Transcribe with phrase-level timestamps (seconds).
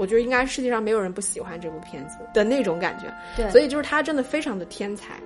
[0.00, 3.04] 我觉得应该世界上没有人不喜欢这部片子的那种感觉。
[3.36, 5.20] 对，所以就是他真的非常的天才。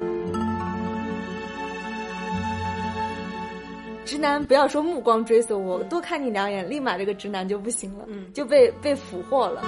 [4.04, 9.62] 直男不要说目光追随我，多看你两眼，立马这个直男就不行了，嗯，就被被俘获了。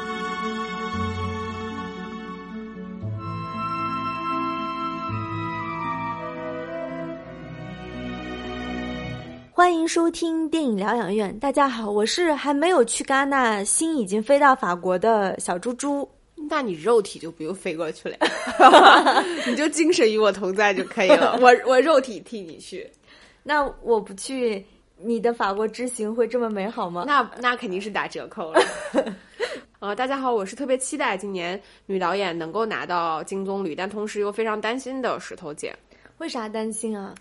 [9.57, 16.07] 欢迎收听电影疗养院，大家好，我是还没有去戛纳，心已经飞到法国的小猪猪。
[16.35, 18.19] 那你肉体就不用飞过去了，
[19.49, 21.39] 你就精神与我同在就可以了。
[21.41, 22.87] 我我肉体替你去。
[23.43, 24.63] 那我不去，
[24.99, 27.05] 你的法国之行会这么美好吗？
[27.07, 28.61] 那那肯定是打折扣了。
[29.81, 35.75] 呃，大家好，我是特别期待今年女导演能够拿到金棕榈，但同时又非常担心的石头姐。
[36.19, 37.15] 为啥担心啊？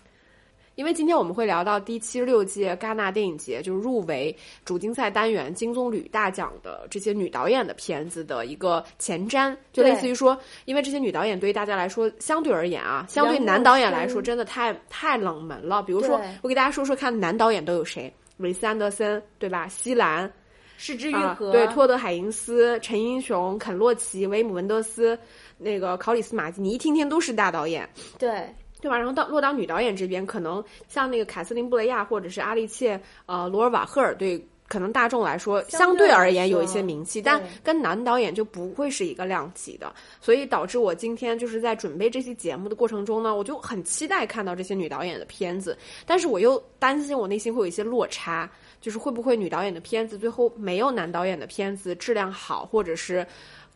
[0.76, 15.82] 因为今天我们会聊到第七十六届戛纳电影节，就是入围主竞赛单元金棕榈大奖的这些女导演的片子的一个前瞻，就类似于说，因为这些女导演对于大家来说，相对而言啊，相对男导演来说，真的太太冷门了。
[15.82, 18.12] 比如说，我给大家说说看，男导演都有谁？
[18.36, 19.66] 韦斯安德森，对吧？
[19.68, 20.30] 西兰，
[20.76, 25.18] 失之愈合，对，托德海因斯、陈英雄、肯洛奇、维姆文德斯，
[25.56, 28.46] 那个考里斯马基，你一听听都是大导演，对。
[28.80, 28.98] 对吧？
[28.98, 39.92] 然后到落到女导演这边，可能像那个凯瑟琳布雷亚或者是阿丽切呃罗尔瓦赫尔，对可能大众来说相对而言有一些名气，但跟男导演就不会是一个量级的。
[40.20, 53.26] 所以导致我今天就是在准备这期节目的过程中呢，我就很期待看到这些女导演的片子，但是我又担心我内心会有一些落差，就是会不会女导演的片子最后没有男导演的片子质量好，或者是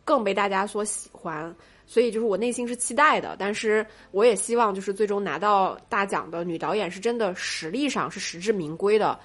[0.03, 1.55] 更被大家所喜欢。
[1.91, 9.19] 所以就是我内心是期待的，但是我也希望就是最终拿到大奖的女导演是真的实力上是实至名归的。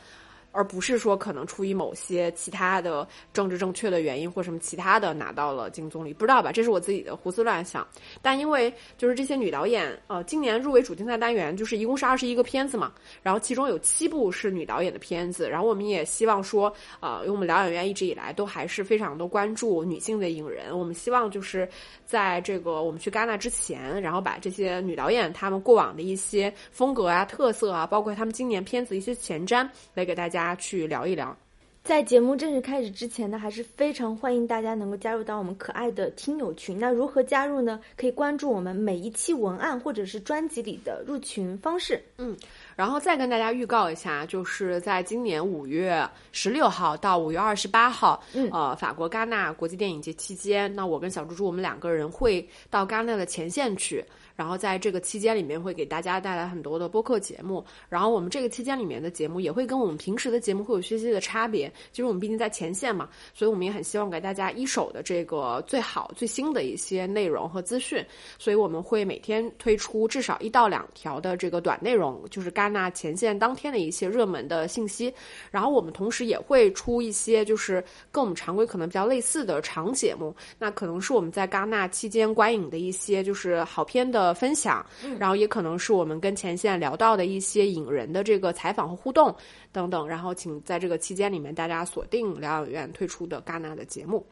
[0.56, 6.50] 而不是说可能出于某些其他的政治正确的原因或什么其他的拿到了金棕榈，不知道吧？
[6.50, 7.86] 这是我自己的胡思乱想。
[8.22, 12.90] 但因为就是这些女导演，呃，今年入围主竞赛单元就是一共是二十一个片子嘛，
[13.22, 21.68] 然后其中有七部是女导演的片子，然后我们也希望说，呃，因为我们疗养院一直以来都还是非常的关注女性的影人，我们希望就是
[22.06, 30.45] 在这个我们去戛纳之前，然后把这些女导演她们过往的一些风格啊、特色啊，包括她们今年片子一些前瞻，来给大家。
[30.54, 31.36] 去聊一聊，
[31.82, 36.78] 在节目正式开始之前呢，还是非常欢迎大家能够加入到我们可爱的听友群。
[36.78, 37.80] 那如何加入呢？
[37.96, 42.02] 可以关注我们每一期文案或者是专辑里的入群方式。
[42.18, 42.36] 嗯，
[42.74, 54.04] 然后再跟大家预告一下，就是在今年五月十六号到五月二十八号，嗯，呃，法国戛纳国际电影节期间，那我跟小猪猪我们两个人会到戛纳的前线去。
[54.36, 61.72] 然后在这个期间里面会给大家带来很多的播客节目，然后我们这个期间里面的节目也会跟我们平时的节目会有些些的差别。
[61.90, 68.04] 其实我们毕竟在前线嘛，所以我们也很希望给大家一手的这个最好最新的一些内容和资讯。
[68.38, 75.10] 所以我们会每天推出至少一到两条的这个短内容，就是戛纳前线当天的一些热门的信息。
[75.50, 77.82] 然后我们同时也会出一些就是
[78.12, 84.25] 跟我们常规可能比较类似的长节目，那可能是我们在戛纳期间观影的一些就是好片的。
[84.34, 84.84] 分享，
[85.18, 89.34] 然后也可能是我们跟前线聊到的一些引人的这个采访和互动
[89.72, 94.24] 等等，然后请在这个期间里面大家锁定疗养院推出的戛纳的节目。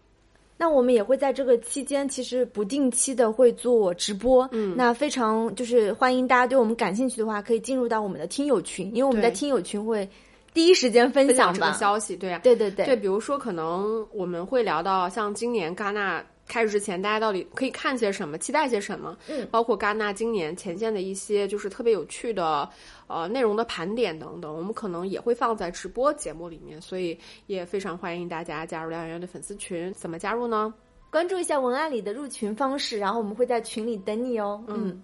[0.56, 4.48] 那我们也会在这个期间，其实不定期的会做直播。
[4.52, 10.08] 嗯，那非常就是欢迎大家对我们感兴趣的话，可以进入到我们的听友群，因为我们在听友群会
[10.52, 12.16] 第一时间分享这个消息。
[12.16, 16.24] 对呀，对对对，对，比如说可能我们会聊到像今年戛纳。
[16.46, 18.36] 开始之前，大家到底可以看些什么？
[18.38, 19.16] 期待些什么？
[19.28, 22.68] 嗯，包括戛纳今年前线的一些就是特别有趣的
[23.06, 29.92] 呃内容的盘点等等，我们可能也会放在直播节目里面，所以也非常欢迎大家加入疗养院的粉丝群。
[29.94, 30.72] 怎么加入呢？
[31.10, 34.62] 关注一下文案里的入群方式，然后我们会在群里等你哦。
[34.68, 35.02] 嗯。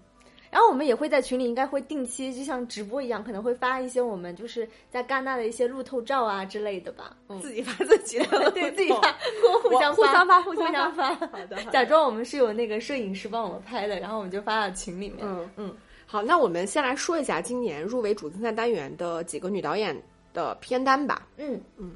[0.50, 7.16] 然后我们也会在群里，应该会定期，就像直播一样，可能会发一些我们就是在戛纳的一些路透照啊之类的吧。
[7.28, 9.16] 嗯自己发自己的， 对自己发，
[9.62, 11.14] 互相互相发，互相发。
[11.14, 15.18] 好的， 假装我们是有那个摄影师帮我们拍的，然后我们就发到群里面。
[15.22, 19.96] 嗯嗯，好，那我们先来说一下今年入围主竞赛单元的几个女导演
[20.34, 21.26] 的片单吧。
[21.36, 21.94] 嗯嗯。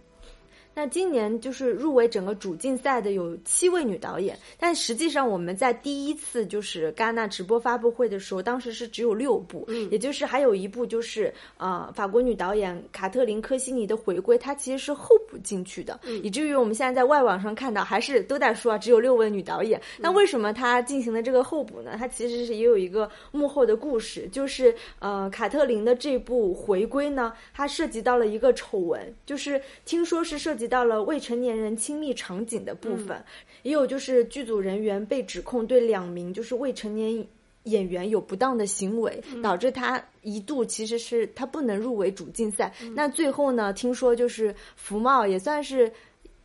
[0.74, 19.80] 那今年就是入围整个主竞赛的有七位女导演，但实际上我们在第一次就是戛纳直播发布会的时候，当时是只有六部，嗯，也就是还有一部就是呃法国女导演卡特琳科西尼的回归，她其实是候补进去的，嗯，以至于我们现在在外网上看到还是都在说啊，只有六位女导演。
[19.96, 21.94] 那为什么她进行了这个候补呢？
[21.96, 30.63] 她其实是也有一个幕后的故事，就是呃卡特琳的这部回归呢，它涉及到了一个丑闻，就是听说是涉及。
[30.64, 33.22] 及到了未成年人亲密场景的部分，
[33.62, 37.26] 也有就是剧组人员被指控对两名就是未成年
[37.64, 42.72] 演员有不当的行为，导致他一度其实是他不能入围主竞赛。
[42.94, 45.92] 那最后呢，听说就是福茂也算是。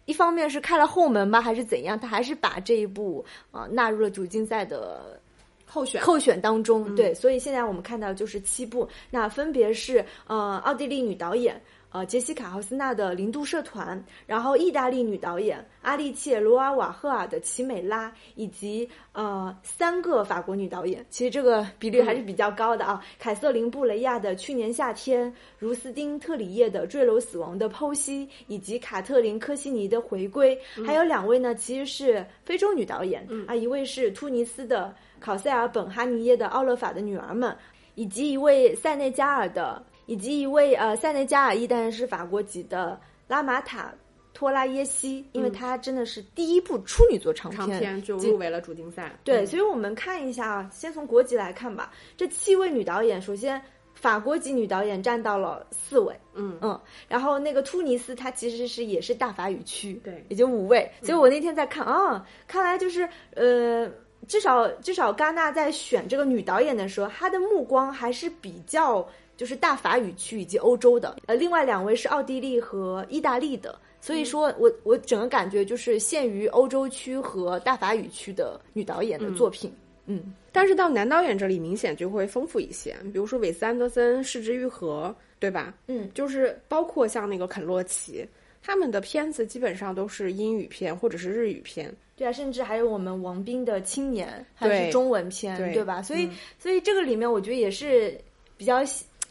[0.06, 2.00] 一方面是开了后门吧，还是怎样？
[2.00, 5.21] 他还是把这一部啊纳入了主竞赛的
[5.66, 6.95] 候选候选当中。
[6.95, 11.62] 对，所以现在我们看到就是七部，那分别是呃奥地利女导演。
[11.91, 13.97] 呃，杰西卡·豪斯纳的《零度社团》，
[14.27, 23.03] 然后意大利女导演阿丽切·罗尔瓦赫尔的《奇美拉》，以及呃三个法国女导演，其实这个比率还是比较高的啊。
[23.18, 37.51] 凯瑟琳·布雷亚的《去年夏天》，茹斯丁·特里叶的《坠楼死亡的剖析》，以及卡特琳·科西尼的《回归》，还有两位呢，其实是非洲女导演啊，一位是突尼斯的考塞尔·本哈尼耶的《奥勒法的女儿们》，
[37.95, 39.83] 以及一位塞内加尔的。
[40.09, 43.94] 以及一位呃塞内加尔裔，但是是法国籍的拉马塔
[44.33, 49.15] 托拉耶西，因为她真的是第一部处女座长片就入围了主竞赛。
[49.23, 51.94] 对，所以我们看一下啊，先从国籍来看吧。
[52.17, 53.61] 这七位女导演，首先
[53.94, 60.91] 法国籍女导演占到了四位，嗯嗯，然后那个突尼斯，它其实是也是大法语区，对，也就五位。
[61.03, 63.88] 所以我那天在看啊，看来就是呃，
[64.27, 69.07] 至少至少戛纳在选这个女导演的时候，她的目光还是比较。
[69.39, 79.74] 就是大法语区以及欧洲的，呃，另外两位是奥地利和意大利的，所以说我我整个感觉就是限于欧洲区和大法语区的女导演的作品，
[80.07, 85.74] 嗯，但是到男导演这里明显就会丰富一些，比如说韦斯安德森、失之愈合，对吧？
[85.88, 88.27] 嗯，就是包括像那个肯洛奇，
[88.62, 96.01] 他们的片子基本上都是英语片或者是日语片，对啊，甚至还有我们王斌的青年还是中文片，对吧？
[96.01, 98.19] 所以所以这个里面我觉得也是
[98.57, 98.83] 比较。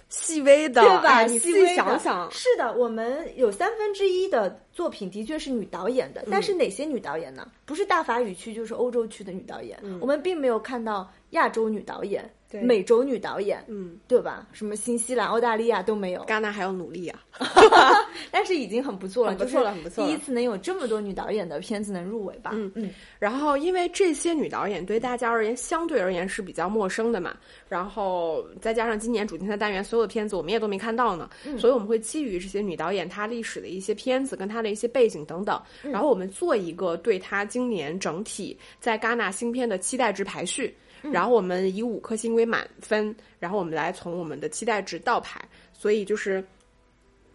[0.09, 1.23] 细微的，对吧？
[1.25, 7.47] 你细想想，是的，我们有三分之一的作品的确是女导演的，但是哪些女导演呢？
[7.67, 12.29] 不是大法语区就是欧洲区的女导演，我们并没有看到亚洲女导演。
[12.51, 14.47] 美洲女导演，嗯，对吧？
[14.53, 17.21] 什么新西兰、澳大利亚都没有，戛纳还要努力啊，
[18.31, 20.05] 但是已经很不错了，不错了，很不错。
[20.07, 22.53] 第一次能有这么多女导演的片子能入围吧？
[22.55, 22.91] 嗯嗯。
[23.19, 27.37] 然后，因为这些女导演对大家而言相对而言是比较陌生的嘛，
[27.69, 31.29] 然后再加上今年主竞赛单元所有的片子我们也都没看到呢，
[31.59, 40.75] 所以我们会基于这些女导演她历史的一些片子跟她的一些背景等等，然后我们做一个对她今年整体在戛纳新片的期待值排序。
[41.03, 45.41] 然后我们以五颗星为满分，然后我们来从我们的期待值倒排，
[45.73, 46.45] 所以就是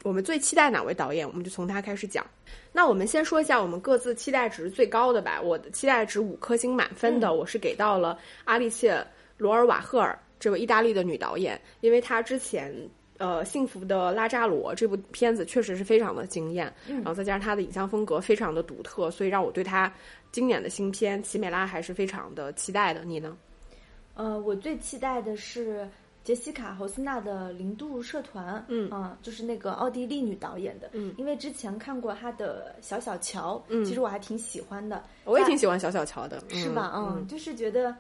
[0.04, 2.26] 我们最期待哪位导演，我们就从他开始讲。
[2.72, 5.40] 那我们先说一下我们各自期待值最高的吧。
[5.42, 8.96] 我的期待值五颗星满分的，我是给到了阿丽切·
[9.38, 12.74] 罗尔瓦赫尔这位意大利的女导演，因为她之前
[13.18, 19.92] 呃《幸福的拉扎罗》这部片子确实是非常的惊艳，然后再加上她的影像风格非常的独特，所以让我对她
[20.32, 23.06] 今年的新片《奇美拉》还是非常的期待的。
[23.06, 23.38] 你呢？
[24.16, 25.88] 呃，我最期待的是
[26.24, 36.94] 杰西卡·侯斯纳的《零度社团》，嗯啊，就是那个奥地利女导演的，嗯，因为之前看过她的《小小乔》，嗯，其实我还挺喜欢的，我也挺喜欢小小乔的，是吧？
[36.96, 37.96] 嗯，就是觉得，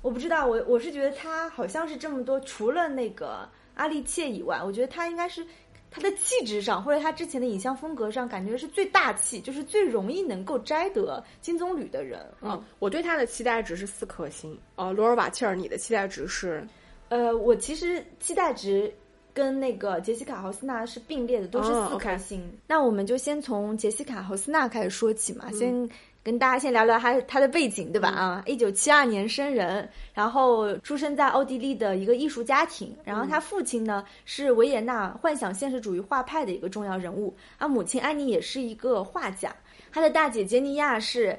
[0.00, 5.46] 我不知道，我我是觉得她好像是这么多，除了那个阿丽切以外，我觉得她应该是。
[5.90, 12.24] 他的气质上，或者他之前的影像风格上，感觉是最大气，就是最容易能够摘得金棕榈的人。
[12.42, 14.58] 嗯，我对他的期待值是四颗星。
[14.76, 16.66] 哦，罗尔瓦切尔，你的期待值是？
[17.08, 18.92] 呃，我其实期待值
[19.32, 22.42] 跟那个杰西卡豪斯纳是并列的，都是四颗星。
[22.66, 25.88] 那我们就先从杰西卡豪斯纳开始说起嘛，先。
[26.28, 28.10] 跟大家先聊聊他他的背景，对吧？
[28.10, 39.56] 啊，一九七二年生人，然后出生在奥地利的一个艺术家庭，然后他父亲呢是维也纳幻想现实主义画派的一个重要人物，而母亲安妮也是一个画家，
[39.90, 41.34] 他的大姐杰尼亚是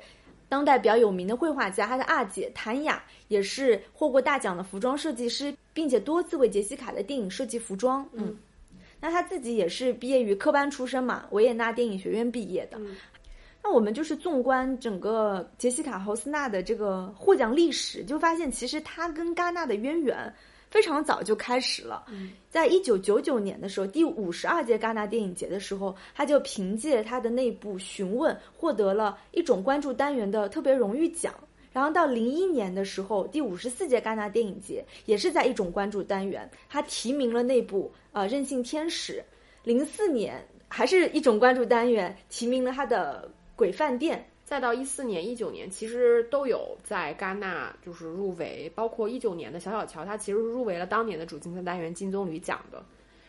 [0.48, 8.04] 当代比较有名的绘画家，他的二姐谭雅也是获过大奖的服装设计师，并且多次为杰西卡的电影设计服装。
[8.14, 8.36] 嗯，
[9.00, 12.80] 那他自己也是毕业于科班出身嘛，维也纳电影学院毕业的。
[13.62, 20.34] 那我们就是纵观整个杰西卡·豪斯纳的这个获奖历史，就发现其实他跟戛纳的渊源
[20.72, 22.06] 非常早就开始了。
[22.50, 31.34] 在一九九九年的时候，第五十二届戛纳电影节的时候，他就凭借他的那部《询问》获得了一种关注单元的特别荣誉奖。
[31.74, 39.14] 然后到零一年的时候，第五十四届戛纳电影节也是在一种关注单元，他提名了那部呃《任性天使》。
[39.64, 43.30] 零四年还是一种关注单元，提名了他的。
[43.60, 52.82] 鬼饭店，再到一四年、一九年，其实都有在戛纳就是入围，包括一九年的小小乔，他其实入围了当年的主竞赛单元金棕榈奖的。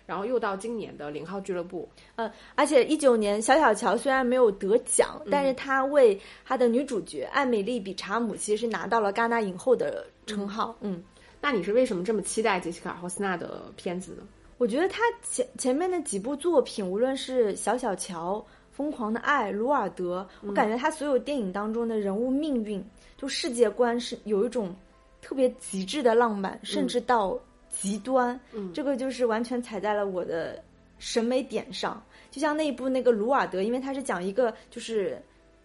[0.06, 1.88] 然后又到今年的零号俱乐部。
[2.14, 10.76] 呃，而且一九年小小乔虽然没有得奖，嗯但是她为她的女主角艾美丽·比查姆其实是拿到了戛纳影后的称号。
[10.80, 11.02] 嗯，
[11.40, 14.22] 那你是为什么这么期待杰西卡·霍斯纳的片子呢？
[14.58, 18.44] 我觉得她前前面的几部作品，无论是小小乔、
[18.80, 22.82] 疯狂的爱、鲁尔德，我感觉他所有电影当中的人物命运，
[23.18, 24.74] 就世界观是有一种
[25.20, 28.40] 特别极致的浪漫，甚至到极端。
[28.54, 30.64] 嗯这个就是完全踩在了我的
[30.98, 32.02] 审美点上。
[32.30, 35.20] 就像那一部那个鲁尔德，因为他是讲一个就是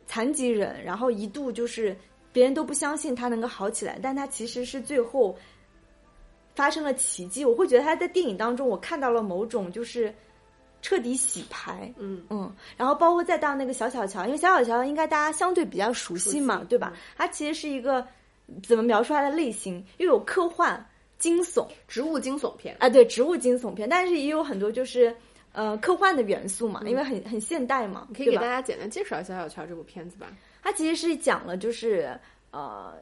[0.08, 1.96] 残疾人，然后一度就是
[2.34, 5.34] 别人都不相信他能够好起来，但他其实是最后
[6.54, 7.46] 发生了奇迹。
[7.46, 10.14] 我会觉得他在电影当中，我看到了某种就是
[10.86, 11.92] 彻底洗牌。
[11.98, 16.94] 嗯嗯，然后包括再到那个小小乔，因为小小乔应该大家相对比较熟悉嘛，悉对吧？
[17.18, 18.06] 它其实是一个
[18.68, 20.86] 怎么描述它的类型，又有科幻、
[21.18, 22.78] 惊悚植物惊悚片。
[22.80, 25.16] 啊，对，植物惊悚片，但是也有很多就是
[25.54, 28.36] 呃科幻的元素嘛，因为很很现代嘛，你可以给？
[28.36, 30.28] 大家简单介绍一下小小乔这部片子吧。
[30.62, 32.16] 它其实是讲了就是
[32.52, 32.94] 呃。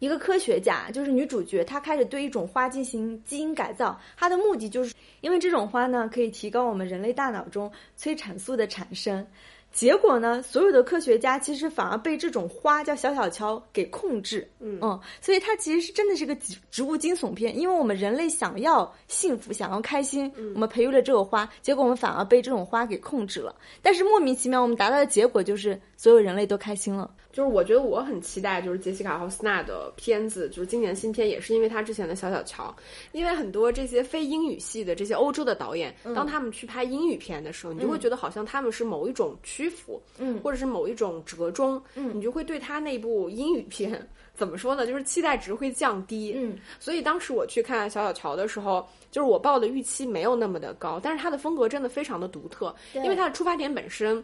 [0.00, 9.24] 一个科学家，就是女主角，她开始对一种花进行基因改造，她的目的就是因为这种花呢，可以提高我们人类大脑中催产素的产生。
[9.72, 14.80] 结果呢，所有的科学家其实反而被这种花叫小小乔给控制，嗯
[15.20, 23.54] 所以它其实是真的是个植植物惊悚片，因为我们人类想要幸福，想要开心，我们培育了这个花，结果我们反而被这种花给控制了。
[23.80, 27.08] 但是莫名其妙，我们达到的结果就是所有人类都开心了。
[27.32, 32.74] 就是我觉得我很期待，就是杰西卡·霍斯纳的片子，就是今年新片，也是因为他之前的《小小乔》，
[33.12, 44.84] 因为很多这些非英语系的这些欧洲的导演，当他们去拍英语片的时候，你就会觉得好像他们是某一种屈服，嗯或者是某一种折中，嗯你就会对他那部英语片怎么说呢？
[44.86, 54.22] 就是期待值会降低，嗯所以当时我去看《小小乔》的时候，就是我报的预期没有那么的高，但是他的风格真的非常的独特，因为他的出发点本身。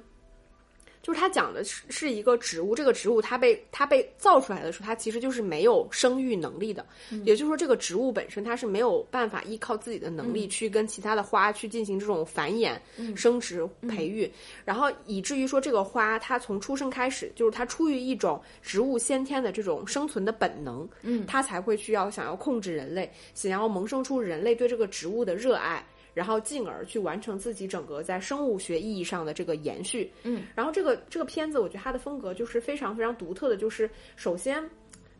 [1.06, 6.84] 就是它讲的是是一个植物，这个植物它被它被造出来的时候，它其实就是没有生育能力的，
[7.25, 12.76] 也就是说，这个植物本身它是没有办法依靠自己的能力去跟其他的花去进行这种繁衍、
[13.14, 14.28] 生殖、培育，
[14.64, 21.25] 然后以至于说这个花它从出生开始，就是它出于一种植物先天的这种生存的本能，嗯。
[21.25, 25.86] 它才会需要想要控制人类，想要萌生出人类对这个植物的热爱。
[26.16, 34.66] 然后进而去完成自己整个在生物学意义上的这个延续，嗯，然后这个这个片子，我觉得它的风格就是非常非常独特的，就是首先，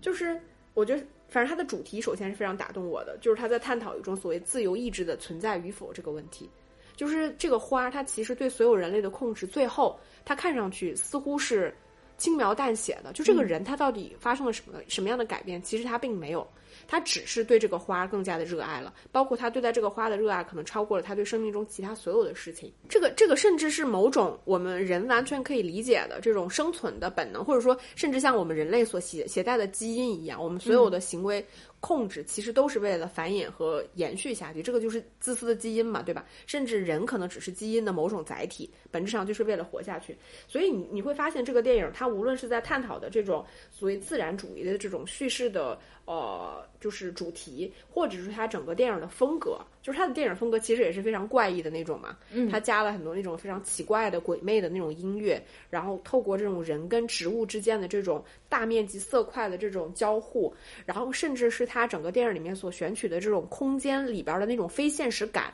[0.01, 0.41] 就是
[0.73, 6.49] 我觉得反正它的主题首先是非常打动我的，就是它在探讨一种所谓自由意志的存在与否这个问题，
[6.97, 11.77] 就是这个花它其实对所有人类的控制，最后它看上去似乎是
[12.17, 16.49] 轻描淡写的，就这个人他到底发生了什么什么样的改变，其实他并没有。
[16.89, 22.73] 他只是对这个花更加的热爱了，包括他对待这个花的热爱，可能超过了他对生命中其他所有的事情。
[22.89, 31.45] 这个这个甚至是某种我们人完全可以理解的这种生存的本能，或者说甚至像我们人类所携携带的基因一样，我们所有的行为
[31.81, 34.63] 控制其实都是为了繁衍和延续下去。
[34.63, 36.25] 这个就是自私的基因嘛，对吧？
[36.47, 40.17] 甚至人可能只是基因的某种载体，本质上就是为了活下去。
[40.49, 52.17] 所以你你会发现，这个电影它无论是在探讨的这种所谓自然主义的这种叙事的呃，就是主题，或者是它整个电影的风格，就是它的电影风格其实也是非常怪异的那种嘛。
[52.31, 60.55] 嗯它加了很多那种非常奇怪的、鬼魅的那种音乐，然后透过这种人跟植物之间的这种大面积色块的这种交互，
[60.85, 65.53] 然后甚至是它整个电影里面所选取的这种空间里边的那种非现实感，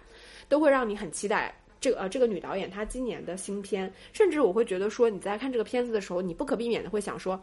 [0.49, 1.53] 都会让你很期待。
[1.81, 7.43] 这个呃，这个女导演她今年的新片，甚至我会觉得说，你在看这个片子的时候，你不可避免的会想说，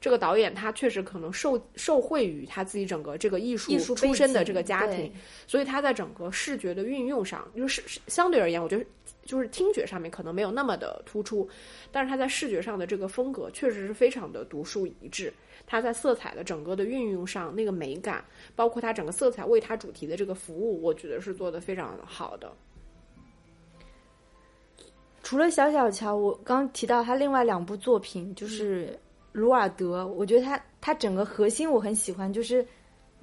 [0.00, 5.12] 这个导演他确实可能受受惠于他自己整个这个艺术出身的这个家庭，
[5.46, 8.84] 所以他在整个视觉的运用上，就是是相对而言，我觉得
[9.24, 11.48] 就是听觉上面可能没有那么的突出，
[11.90, 15.32] 但是他在视觉上的这个风格确实是非常的独树一帜。
[15.66, 18.22] 他在色彩的整个的运用上，那个美感，
[18.54, 22.52] 包括他整个色彩为他主题的这个服务，我觉得是做的非常好的。
[25.22, 28.98] 除了小小乔，我刚提到他另外两部作品，就是
[29.32, 30.06] 鲁尔德。
[30.06, 32.66] 我觉得他他整个核心我很喜欢，就是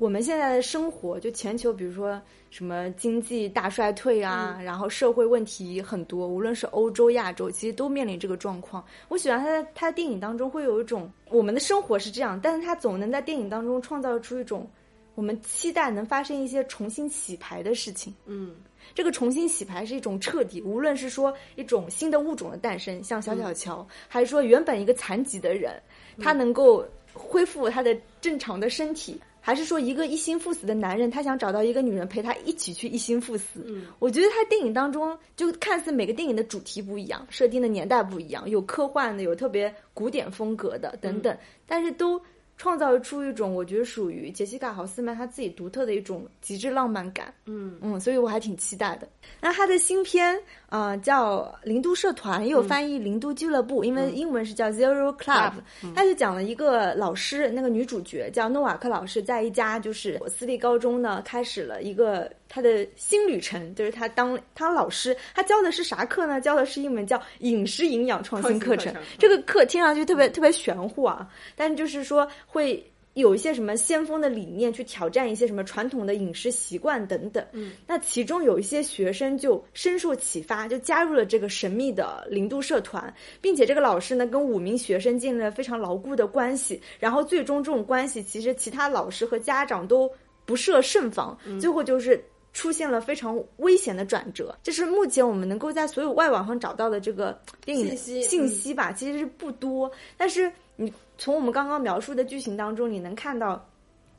[0.02, 8.84] 我们现在的生活，就全球，比如说什么经济大衰退啊，然后社会问题很多，无论是欧洲、亚洲，其实都面临这个状况。
[9.10, 14.68] 我喜欢他在他的电影当中会有一种我们的生活是这样，但是他总能在电影当中创造出一种
[15.14, 18.12] 我们期待能发生一些重新洗牌的事情。
[18.26, 18.56] 嗯
[18.96, 25.80] 这个重新洗牌是一种彻底，无论是说一种新的物种的诞生，像小小乔，还是说原本一个残疾的人，
[26.20, 33.66] 他能够恢复他的正常的身体，还是说一个一心赴死的男人，他想找到一个女人陪他一起去一心赴死？
[33.68, 42.22] 嗯，我觉得他电影当中就看似每个电影的主题不一样，设定的年代不一样，有科幻的，有特别古典风格的等等，但是都。
[42.62, 49.10] 创造出一种我觉得属于杰西卡·豪斯曼她自己独特的一种极致浪漫感，嗯嗯，所以我还挺期待的。
[49.40, 50.40] 那他的新片
[50.70, 55.54] 啊叫《零度社团》，也有翻译《零度俱乐部》，因为英文是叫 Zero Club。
[55.96, 66.42] 他就讲了一个老师，那个女主角叫诺瓦克老师，在一家就是私立高中呢，开始了一个他的新旅程，就是他当他老师，他教的是啥课呢？
[66.42, 68.94] 教的是一门叫饮食营养创新课程。
[69.18, 72.30] 这个课听上去特别特别玄乎啊，但就是说。
[72.46, 77.46] 会有一些什么先锋的理念去挑战一些什么传统的饮食习惯等等。
[77.54, 86.82] 嗯，那其中有一些学生就深受启发，就加入了这个神秘的零度社团，并且这个老师呢跟五名学生建立了非常牢固的关系。
[87.00, 90.12] 然后最终这种关系，其实其他老师和家长都
[90.46, 92.22] 不设慎防，最后就是
[92.54, 94.58] 出现了非常危险的转折。
[94.64, 100.52] 这是目前我们能够在所有外网上找到的这个电影信息吧，其实是不多，但是。
[100.78, 103.64] 你从我们刚刚描述的剧情当中，你能看到，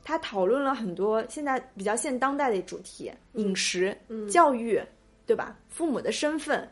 [0.01, 3.93] 他讨论了很多现在比较现当代的主题，饮食、
[4.31, 4.81] 教育，
[5.25, 5.57] 对吧？
[5.67, 6.65] 父母的身份，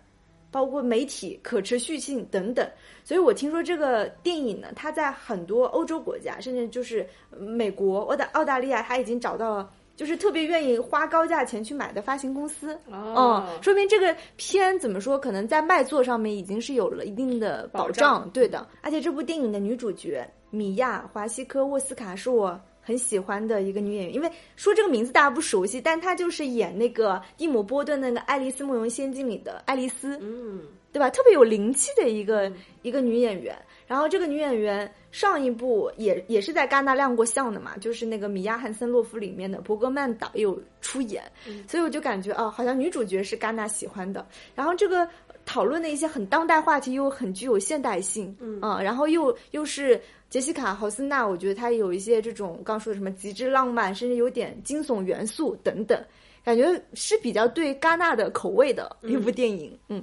[0.49, 2.65] 包括媒体可持续性等等。
[3.03, 7.05] 所以我听说这个电影呢，它在很多欧洲国家，甚至就是
[7.37, 9.69] 美国、澳大澳大利亚，它已经找到了。
[9.95, 18.67] 就是特别愿意花高价钱去买的发行公司，哦，说明这个片怎么说，可能在卖座上面已经是有了一定的保障，对的。
[18.81, 31.09] 而且这部电影的女主角米娅·华西科沃斯卡是我很喜欢的一个女演员，因为说这个名字大家不熟悉，但她就是演那个蒂姆·波顿那个《爱丽丝梦游仙境》里的爱丽丝，嗯，对吧？
[31.11, 33.55] 特别有灵气的一个一个女演员。
[33.91, 41.21] 然后这个女演员上一部也也是在戛纳亮过相的嘛，就是那个米娅汉森洛夫里面的伯格曼导有出演，
[41.67, 44.25] 所以我就感觉哦，好像女主角是戛纳喜欢的。
[44.55, 45.05] 然后这个
[45.45, 49.99] 讨论的一些很当代话题又很具有现代性，嗯，然后又又是
[50.29, 56.01] 杰西卡豪斯纳，我觉得她有一些这种刚说的什么极致浪漫，甚至有点惊悚元素等等，
[56.45, 60.01] 感觉是比较对戛纳的口味的一部电影，嗯。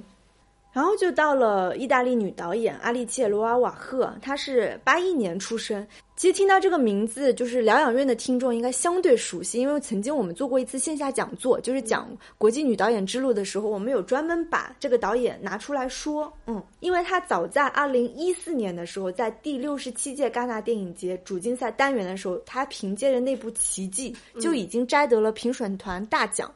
[0.71, 5.85] 然后就到了意大利女导演阿丽切罗尔瓦赫，她是八一年出生。
[6.15, 16.31] 其实听到这个名字，就是疗养院的听众应该相对熟悉，因为曾经我们做过一次线下讲座，就是讲国际女导演之路的时候，我们有专门把这个导演拿出来说。
[16.45, 26.53] 嗯，因为她早在二零一四年的时候，在第六十七届戛纳电影节主竞赛单元的时候，她凭借着那部《奇迹》就已经摘得了评审团大奖。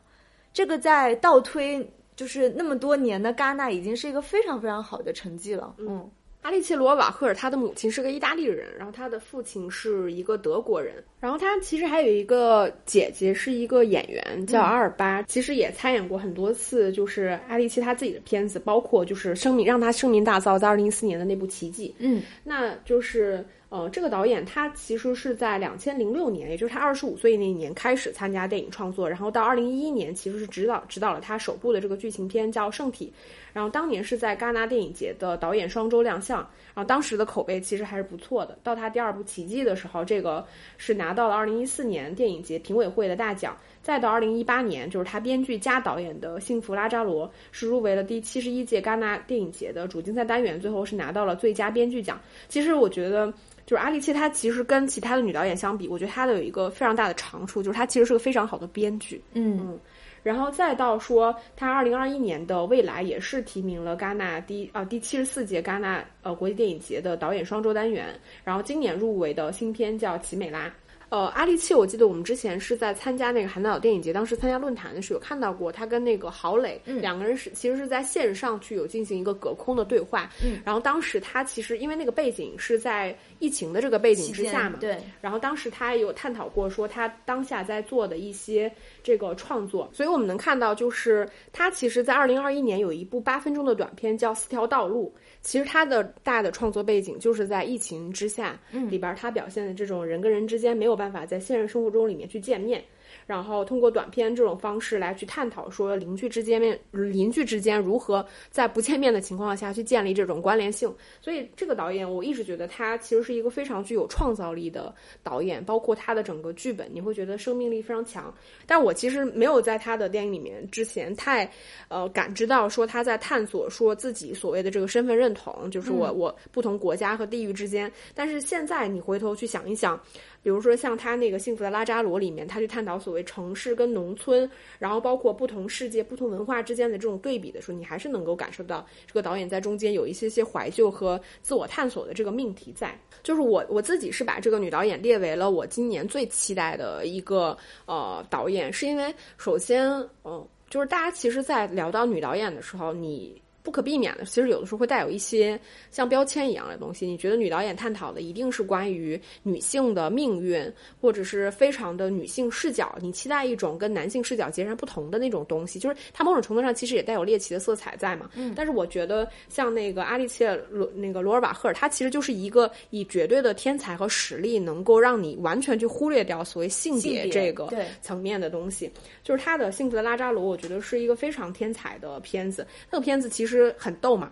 [0.53, 1.89] 这个在倒推。
[2.15, 5.75] 就是那么多年的戛纳已经是一个非常非常好的成绩了。
[5.79, 6.09] 嗯，
[6.41, 21.89] 阿利切罗瓦赫尔，他的母亲是个意大利人，然后他的父亲是一个德国人，然后他其实还有一个姐姐是一个演员叫阿尔巴，其实也参演过很多次，就是阿利切他自己的片子，包括就是声名让他声名大噪，在二零一四年的那部《奇迹》。
[21.99, 23.45] 嗯，那就是。
[23.73, 33.11] 呃，这个导演他其实是在两千零六年，也就是他二十五岁那一年开始参加电影创作，然后到二零一一年其实是指导指导了他首部的这个剧情片叫《圣体》，
[33.53, 36.39] 然后当年是在戛纳电影节的导演双周亮相，
[36.73, 38.57] 然后当时的口碑其实还是不错的。
[38.63, 40.45] 到他第二部《奇迹》的时候，这个
[40.77, 43.55] 是拿到了二零一四年电影节评委会的大奖。
[43.83, 52.17] 再到二零一八年，就是他编剧加导演的《幸福拉扎罗》是入围了第七十一届戛纳电影节的主竞赛单元，最后是拿到了最佳编剧奖。
[52.47, 53.27] 其实我觉得，
[53.65, 59.21] 就是阿丽切，她其实跟其他的女导演相比，我觉得她的有一个非常大的长处，就是她其实是个非常好的编剧。
[59.33, 59.77] 嗯，
[60.23, 68.07] 然后再到说，他二零二一年的未来也是提名了戛纳第啊第七十四届戛纳呃国际电影节的导演双周单元，
[68.43, 70.67] 然后今年入围的新片叫《奇美拉》。
[71.09, 80.27] 呃，阿利契，我记得我们之前是在参加那个韩岛电影节，当时参加论坛的时候有看到过他跟那个郝蕾两个人是其实是在线上去有进行一个隔空的对话。
[80.43, 84.97] 嗯，然后当时他其实因为那个背景是在疫情的这个背景之下嘛，对。
[85.21, 95.13] 然后当时他也有探讨过说他当下在做的一些这个创作，所以我们能看到就是他其实，在二零二一年有一部八分钟的短片叫《四条道路》。
[95.41, 98.57] 其实他的大的创作背景就是在疫情之下，
[98.89, 102.81] 里边他表现的这种人跟人之间没有办法在现实生活中里面去见面。
[103.25, 110.93] 然后通过短片这种方式来去探讨说邻居之间面邻居之间如何在不见面的情况下去建立这种关联性。
[111.21, 118.33] 所以这个导演我一直觉得他其实是一个非常具有创造力的导演，包括他的整个剧本你会觉得生命力非常强。
[118.65, 121.49] 但我其实没有在他的电影里面之前太
[121.87, 127.91] 呃感知到说他在探索说自己所谓的这个身份认同，就是我我不同国家和地域之间。
[128.13, 129.99] 但是现在你回头去想一想。
[130.43, 142.93] 比如说像他那个《幸福的拉扎罗》里面，他去探讨所谓城市跟农村，然后包括不同世界、不同文化之间的这种对比的时候，你还是能够感受到这个导演在中间有一些些怀旧和自我探索的这个命题在。
[143.23, 149.89] 就是我我自己是把这个女导演列为了我今年最期待的一个呃导演，是因为首先，
[150.25, 153.42] 嗯，就是大家其实，在聊到女导演的时候，你。
[153.63, 155.57] 不可避免的，其实有的时候会带有一些
[155.89, 157.07] 像标签一样的东西。
[157.07, 162.93] 你觉得女导演探讨的一定是关于女性的命运，或者是非常的女性视角？
[163.01, 168.29] 你期待一种跟男性视角截然不同的那种东西，就是它某种程度上其实也带有猎奇的色彩在嘛。
[168.35, 168.51] 嗯。
[168.53, 177.69] 但是我觉得像那个阿丽切罗那个罗尔瓦赫尔，他其实就是一个以绝对的天才和实力，能够让你完全去忽略掉所谓性别这个
[178.01, 178.91] 层面的东西。
[179.23, 182.67] 就是他的《幸福的拉扎罗》，我觉得是一个非常天才的片子。
[182.91, 183.52] 那个片子其实。
[183.53, 184.31] 实很逗嘛。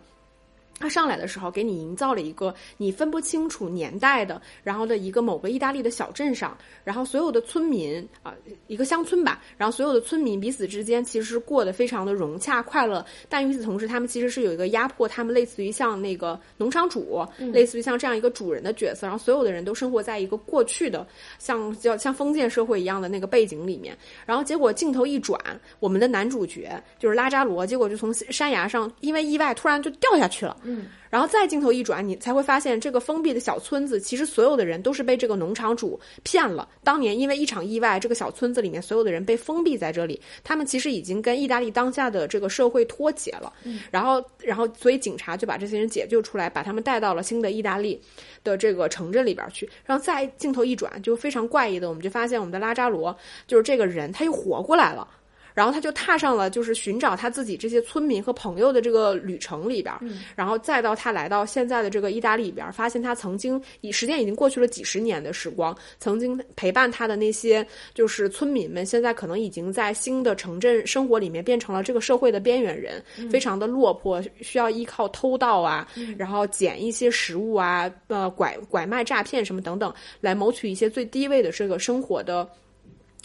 [0.81, 8.33] 他上来的时候，给你营造了一个你分不清楚年代的，然后的一个某个意大利的小镇上，然后所有的村民啊，
[8.67, 21.05] 一个乡村吧，然后所有的村民彼此之间其实是过得非常的融洽快乐，但与此同时，他们其实是有一个压迫，他们类似于像那个农场主，类似于像这样一个主人的角色，然后所有的人都生活在一个过去的
[21.37, 25.39] 像叫像封建社会一样的那个背景里面，然后结果镜头一转，
[25.79, 30.55] 我们的男主角就是拉扎罗，结果就从山崖上因为意外突然就掉下去了。
[30.63, 30.70] 嗯，
[31.09, 36.67] 然后再镜头一转，你才会发现这个封闭的小村子，其实所有的人都是被这个农场主骗了。
[36.83, 43.51] 当年因为一场意外，这个小村子里面所有的人被封闭在这里，他们其实已经跟意大利当下的这个社会脱节了。
[43.63, 48.01] 嗯，然后，然后，所以警察就把这些人解救出来，把他们带到了新的意大利
[48.41, 49.69] 的这个城镇里边去。
[49.85, 53.13] 然后再镜头一转，就非常怪异的，我们就发现我们的拉扎罗
[53.47, 55.05] 就是这个人，他又活过来了。
[55.53, 59.93] 然后他就踏上了就是寻找他自己这些村民和朋友的这个旅程里边，
[60.35, 75.87] 然后再到他来到现在的这个意大利里边，发现他曾经以时间已经过去了几十年的时光，曾经陪伴他的那些就是村民们，现在可能已经在新的城镇生活里面变成了这个社会的边缘人，非常的落魄，需要依靠偷盗啊，
[76.17, 82.47] 然后捡一些食物啊，呃，拐拐卖诈骗什么等等，来谋取一些最低位的这个生活的。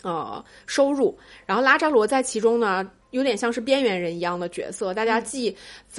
[0.03, 2.91] 呃，收入，然后拉扎罗在其中呢。
[3.11, 5.55] 有点像是边缘人一样的角色，大家既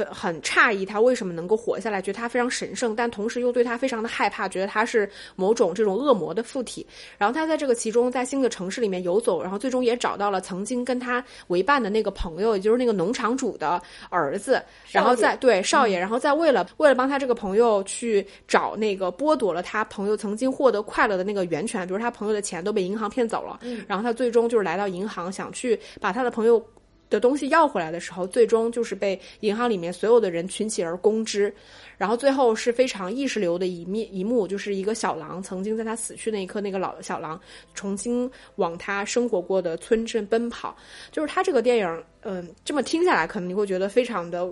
[0.10, 6.86] 很诧异他为什么能够活下来，觉得他非常神圣，但同时又对他非常的害怕，觉得他是某种这种恶魔的附体。
[7.18, 14.62] 然后他在这个其中，在新的城市里面游走，然后最终也找到了曾经跟他为伴的那个朋友，也就是那个农场主的儿子。
[14.92, 26.64] 然后在对少爷，然后在为了为了帮他这个朋友去找那个剥夺了他朋友曾经获得快乐的那个源泉，比如他朋友的钱都被银行骗走了，然后他最终就是来到银行，想去把他的朋友。
[27.10, 31.54] 的东西要回来的时候，最终就是被银行里面所有的人群起而攻之，
[31.98, 37.40] 然后最后是非常意识流的一面一幕，就是一个小狼曾经在他死去那一刻，那个老的小狼
[37.74, 40.76] 重新往他生活过的村镇奔跑。
[41.12, 44.48] 就是他这个电影，嗯，这么听下来，可能你会觉得非常的，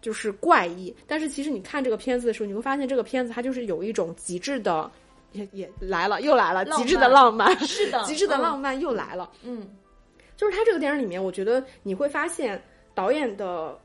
[0.00, 0.94] 就是怪异。
[1.06, 4.90] 但是其实你看这个片子的时候，你会发现这个片子它就是有一种极致的，
[5.32, 9.68] 也也来了，又来了，极致的浪漫，是的， 极致的浪漫又来了，嗯。
[10.36, 12.60] 就是他这个电影里面，我觉得你会发现
[12.94, 13.78] 导演的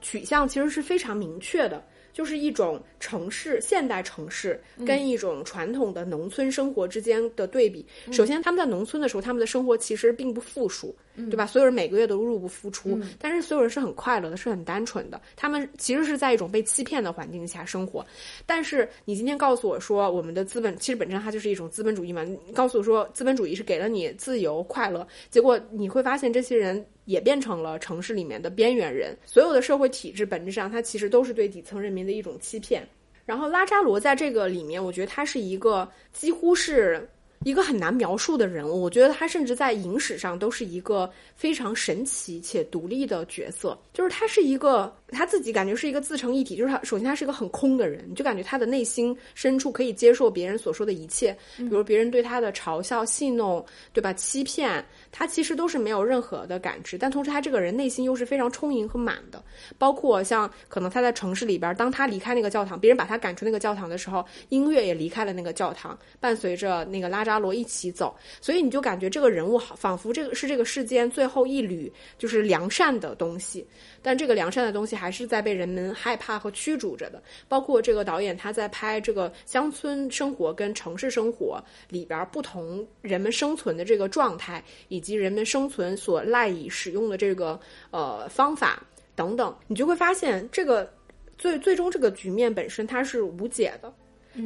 [0.00, 7.84] 取向其实是非常明确的，就是一种城市现代城市跟一种传统的农村生活之间的对比。
[8.12, 10.94] 首先，他们在农村的时候，他们的生活其实并不富庶。
[11.30, 11.46] 对吧？
[11.46, 15.18] 所有人每个月都入不敷出，但是所有人是很快乐的，是很单纯的。
[15.34, 18.04] 他们其实是在一种被欺骗的环境下生活。
[18.44, 22.22] 但是你今天告诉我说，我们的资本其实本质上它就是一种资本主义嘛？
[22.22, 29.16] 你告诉我说，资本主义是给了你自由快乐，结果你会发现这些人也变成了城市里面的边缘人。
[29.24, 32.86] 所有的社会体制本质上，它其实都是对底层人民的一种欺骗。
[33.26, 37.06] 然后拉扎罗在这个里面，我觉得他是一个几乎是。
[37.44, 43.78] 一个很难描述的人物，我觉得他甚至在影史上都是一个非常神奇且独立的角色。
[43.92, 54.12] 就是他是一个他自己感觉是一个自成一体，就是他首先他是一个很空的人，你就感觉他的内心深处可以接受别人所说的一切，比如别人对他的嘲笑、戏弄，对吧？
[54.14, 56.98] 欺骗，他其实都是没有任何的感知。
[56.98, 59.40] 但同时他这个人内心又是非常充盈和满的。
[59.78, 67.36] 包括像可能他在城市里边，当他离开那个教堂，别人把他赶出那个教堂的时候，音乐也离开了那个教堂，伴随着那个拉扎。
[67.36, 73.66] 罗一起走，所以你就感觉这个人物好，仿佛这个是这个世间最后一缕就是良善的东西，
[74.00, 77.22] 但这个良善的东西还是在被人们害怕和驱逐着的。
[77.46, 88.82] 包括这个导演他在拍这个乡村生活跟城市生活里边不同人们生存的这个状态，以及人们生存所赖以使用的这个呃方法
[89.14, 90.90] 等等，你就会发现这个
[91.36, 93.92] 最最终这个局面本身它是无解的。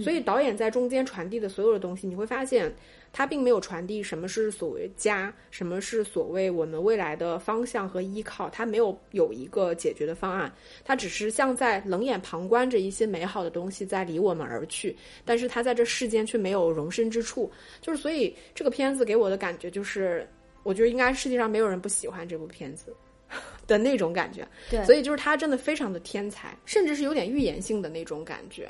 [0.04, 2.72] 所以导演在中间传递的所有的东西，你会发现
[3.12, 10.52] 他并没有传递什么是所谓家，什么是所谓我们未来的方向和依靠，他没有有一个解决的方案，
[10.84, 20.28] 他只是像在冷眼旁观着一些美好的东西在离我们而去，但是他在这世间却没有容身之处，就是所以这个片子给我的感觉就是，
[20.62, 22.94] 我觉得应该世界上没有人不喜欢这部片子。
[23.64, 28.68] 的那种感觉，对所以就是他真的非常的天才，甚至是有点预言性的那种感觉。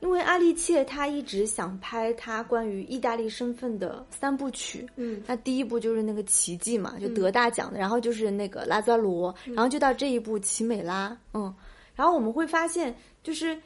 [0.00, 11.54] 因为阿丽切她一直想拍她关于意大利身份的三部曲，嗯，那第一部就是那个奇迹嘛，就得大奖的，然后就是那个拉扎罗，然后就到这一部奇美拉，嗯，
[11.94, 13.58] 然后我们会发现，就是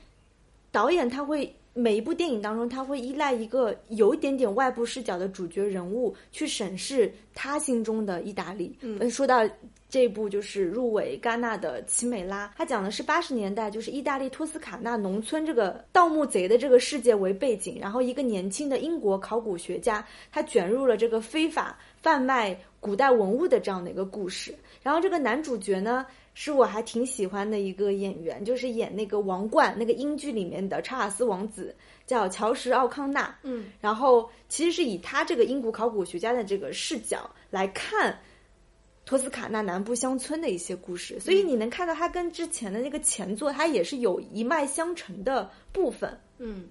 [0.70, 8.76] 导演他会每一部电影当中，他会依赖一个有一点点外部视角的主角人物去审视他心中的意大利。
[8.80, 9.46] 嗯，说到
[9.88, 24.54] 这部就是入围戛纳的《奇美拉》，它讲的是八十年代，就是意大利托斯卡纳农村这个盗墓贼的这个世界为背景，然后一个年轻的英国考古学家，他卷入了这个非法贩卖古代文物的这样的一个故事。
[24.82, 31.74] 然后这个男主角呢，是我还挺喜欢的一个演员，就是演那个《王冠》那个英剧里面的查尔斯王子，
[32.06, 33.36] 叫乔什·奥康纳。
[33.42, 38.16] 嗯，然后其实是以他这个英国考古学家的这个视角来看
[39.06, 46.18] 托斯卡纳南部乡村的一些故事，所以你能看到它跟之前的那个前作，它也是有一脉相承的部分。
[46.38, 46.66] 嗯，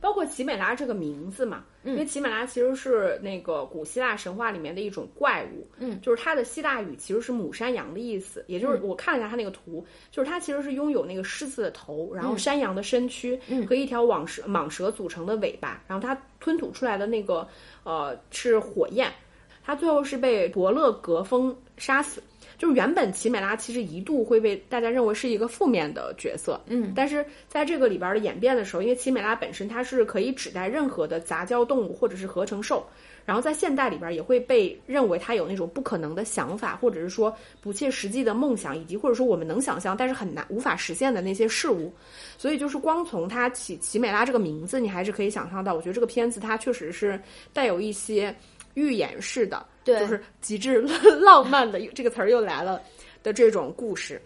[0.00, 17.46] 包括奇美拉这个名字嘛，因为奇美拉其实是那个古希腊神话里面的一种怪物，嗯，就是它的希腊语其实是母山羊的意思，也就是我看了一下它那个图，就是它其实是拥有那个狮子的头，然后山羊的身躯和一条蟒蛇蟒蛇组成的尾巴，然后它吞吐出来的那个
[17.84, 19.10] 呃是火焰，
[19.70, 22.20] 它最后是被伯乐格风杀死。
[22.58, 32.84] 就是原本奇美拉其实一度会被大家认为是一个负面的角色，嗯，但是在这个里边的演变的时候，因为奇美拉本身它是可以指代任何的杂交动物或者是合成兽，
[33.24, 41.90] 然后在现代里边也会被认为它有那种不可能的想法，或者是说不切实际的梦想，以及或者说我们能想象但是很难无法实现的那些事物。
[42.36, 47.18] 所以就是光从它起奇美拉这个名字，你还是可以想象到，我觉得这个片子它确实是
[47.54, 48.34] 带有一些
[48.74, 49.98] 预言式的，对。
[50.00, 50.80] 就是极致
[51.20, 52.80] 浪漫的这个词儿又来了
[53.22, 54.20] 的这种故事。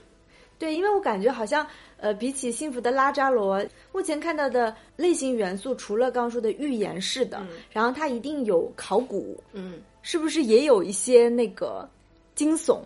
[0.59, 3.61] 对，因为我感觉好像，呃，比起《幸福的拉扎罗》，
[3.93, 11.89] 目前看到的类型元素，除了刚刚说的预言式的，然后它一定有考古，嗯，是不是也有一些那个
[12.35, 12.81] 惊悚？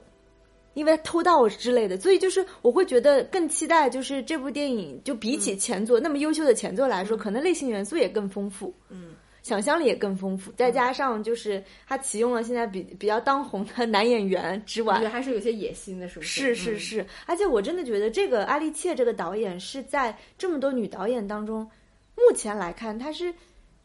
[0.74, 9.10] 因为偷盗之类的，所以就是我会觉得更期待，就是这部电影就比起前作、那么优秀的前作来说，可能类型元素也更丰富，嗯，
[9.42, 16.72] 想象力也更丰富，再加上就是他启用了现在比比较当红的男演员之外我觉，得还是有些野心的，是不是是？
[16.72, 21.68] 嗯是是，而且我真的觉得这个阿丽切这个导演是在这么多女导演当中，
[22.14, 23.32] 目前来看，她是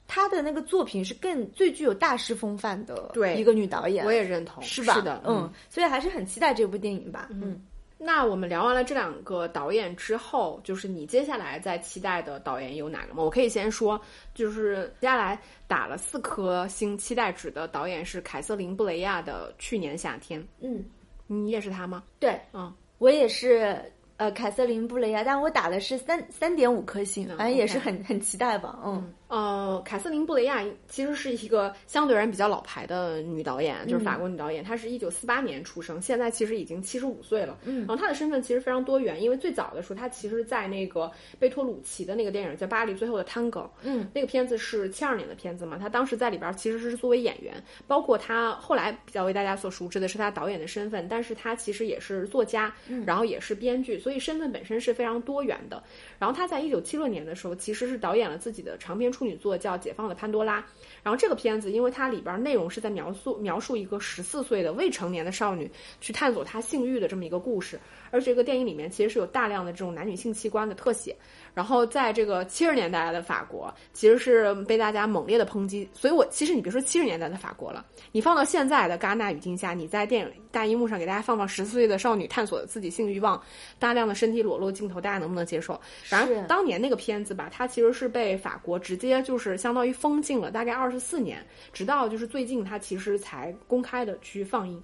[0.08, 4.96] 她的那个作品是更最具有大师风范的对一个女导演，我也认同，是吧？
[4.96, 7.30] 是的，嗯，所以还是很期待这部电影吧。
[7.32, 7.62] 嗯，
[8.04, 13.24] 那我们聊完了这两个导演之后，就是你接下来在期待的导演有哪个吗？
[13.24, 14.00] 我可以先说，
[14.34, 20.84] 就是接下来打了四颗星期待值的导演是凯瑟琳·布雷亚的《去年夏天》，嗯，
[21.28, 22.04] 你也是他吗？
[22.20, 23.82] 对，嗯，我也是。
[24.18, 28.80] 呃，凯瑟琳·布雷亚，但我打的是三三点五颗星，反正也是很很期待吧。
[28.86, 34.64] 嗯，呃，凯瑟琳·布雷亚其实是一个相对而言比较老牌的女导演，就是法国女导演。
[34.64, 37.58] 她是一九四八年出生，现在其实已经七十五岁了。
[37.64, 43.62] 嗯，然后她的身份其实非常多元，因为最早的时候，她其实在那个贝托鲁奇的那个电影叫《巴黎最后的探戈》。
[43.82, 47.56] 嗯，那个片子是七二年的片子嘛，她当时在里边其实是作为演员，
[47.88, 52.72] 包括她后来比较为大家所熟知的是她导演的身份，但是她其实也是作家，
[53.04, 55.82] 然后也是编剧，所以身份本身是非常多元的。
[56.20, 60.60] 然后她在一九七六年的时候，其实是导演了自己的长篇处女座，叫《解放的潘多拉》。
[61.02, 67.80] 然后这个片子，因为它里边内容是在描述描述一个十四岁的未成年的少女去探索她性欲的这么一个故事，
[68.12, 71.16] 而这个电影里面其实是有大量的这种男女性器官的特写。
[71.54, 75.88] 然后在这个七十年代的法国，其实是被大家猛烈的抨击。
[75.94, 83.42] 所以我其实你别说七十年代的法国了，你放到现在的戛纳语境下，你在电影大荧幕上给大家放放十四岁的少女探索自己性欲望，
[83.78, 85.80] 大量的身体裸露镜头，大家能不能接受？
[86.06, 94.82] 反正当年那个片子吧，它其实是被法国直接就是相当于封禁了，大概二十四年，直到就是最近它其实才公开的去放映。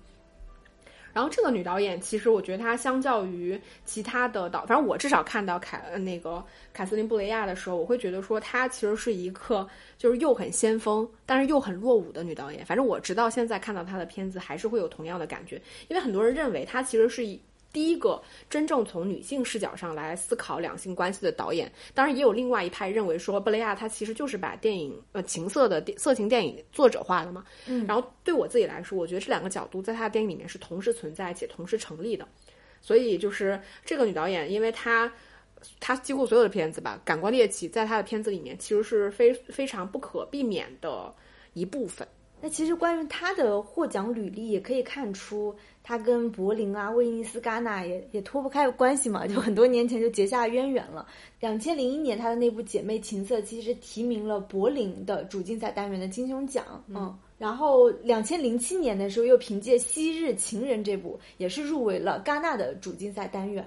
[1.20, 12.66] 然后这个女导演，其实我觉得她相较于其他的导，反正我至少看到凯呃那个凯瑟琳布雷亚的时候，我会觉得说她其实是一个就是又很先锋，但是又很落伍的女导演。
[12.66, 17.38] 反正我直到现在看到她的片子，还是会有同样的感觉，因为很多人认为她其实是一
[17.72, 21.72] 第一个真正从女性视角上来思考两性关系的导演。
[21.94, 27.46] 当然，也有另外一派认为说，布雷亚他其实就是把电影呃情色的色情电影作者化了嘛。
[27.68, 32.28] 嗯，然后对我自己来说，我觉得这两个角度在他的电影里面是同时存在且同时成立的。
[32.82, 35.12] 所以就是这个女导演，因为她
[35.82, 41.14] 她几乎所有的片子吧，感官猎奇在她的片子里面其实是非非常不可避免的
[41.54, 42.08] 一部分。
[42.42, 45.54] 那其实关于她的获奖履历，也可以看出
[45.90, 51.04] 她跟柏林啊、威尼斯、戛纳也也脱不开关系嘛，就很多年前就结下渊源了。
[51.40, 57.18] 两千零一年，他的那部《姐妹情色》其实提名了柏林的主竞赛单元的金熊奖，嗯。
[57.40, 63.66] 然后，两千零七年的时候，又凭借《昔日情人》这部，也是入围了戛纳的主竞赛单元。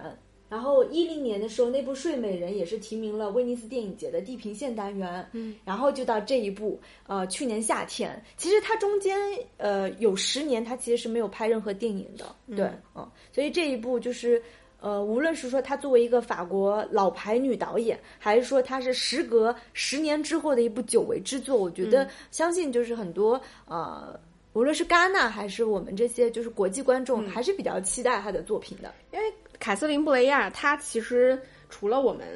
[0.53, 5.27] 然后一零年的时候，那部《睡美人》也是提名了威尼斯电影节的地平线单元。
[5.33, 9.19] 嗯，然后就到这一部，呃，去年夏天，其实它中间
[9.57, 12.37] 呃有十年，它其实是没有拍任何电影的。
[12.55, 14.43] 对，嗯，所以这一部就是。
[14.85, 24.19] 呃，无论是说她作为一个法国老牌女导演，还是说她是时隔十年之后的一部久违之作，我觉得相信就是很多呃，
[24.55, 28.93] 无论是戛纳还是我们这些就是国际观众，还是比较期待她的作品的。
[29.13, 32.27] 因为凯瑟琳·布雷亚，她其实除了我们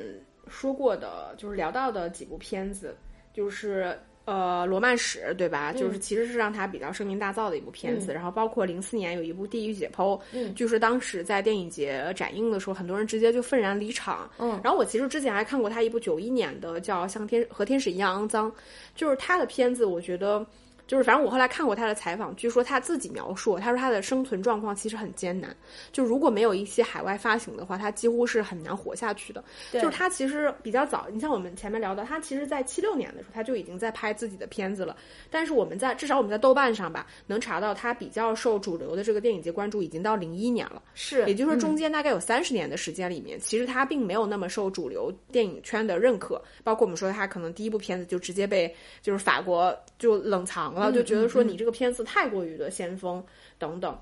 [0.47, 2.97] 说过的，就是聊到的几部片子，
[3.35, 3.99] 就是。
[4.27, 5.73] 呃，罗曼史对吧？
[5.73, 8.13] 就是其实是让她比较声名大噪的一部片子。
[8.13, 14.29] 然后包括零四年有一部《地狱解剖》，嗯就是当时在电影节展映的时候，很多人直接就愤然离场。
[14.39, 18.51] 嗯，然后我其实之前还看过她一部九一年的叫《像天和天使一样肮脏》，
[18.97, 20.45] 就是她的片子，我觉得。
[20.87, 25.55] 就是，反正我后来看过他的采访，据说他自己描述，他说他的生存状况其实很艰难。
[25.91, 29.43] 就如果没有一些海外发行的话，他几乎是很难活下去的。
[29.73, 34.97] 就是他其实比较早，你像我们前面聊的，他其实在七六年的时候他就已经在拍自己的片子了。
[35.29, 40.81] 但是我们在至少我们在豆瓣上吧，能查到他比较受主流的这个电影节关注，已经到零一年了。
[40.95, 46.41] 是，也就是说中间大概有三十年的时间里面，其实他并没有那么受主流电影圈的认可。
[46.63, 48.73] 包括我们说他可能第一部片子就直接被
[49.03, 50.76] 就是法国就冷藏。
[50.81, 53.25] 了就觉得说你这个片子太过于的先锋
[53.59, 53.99] 等等，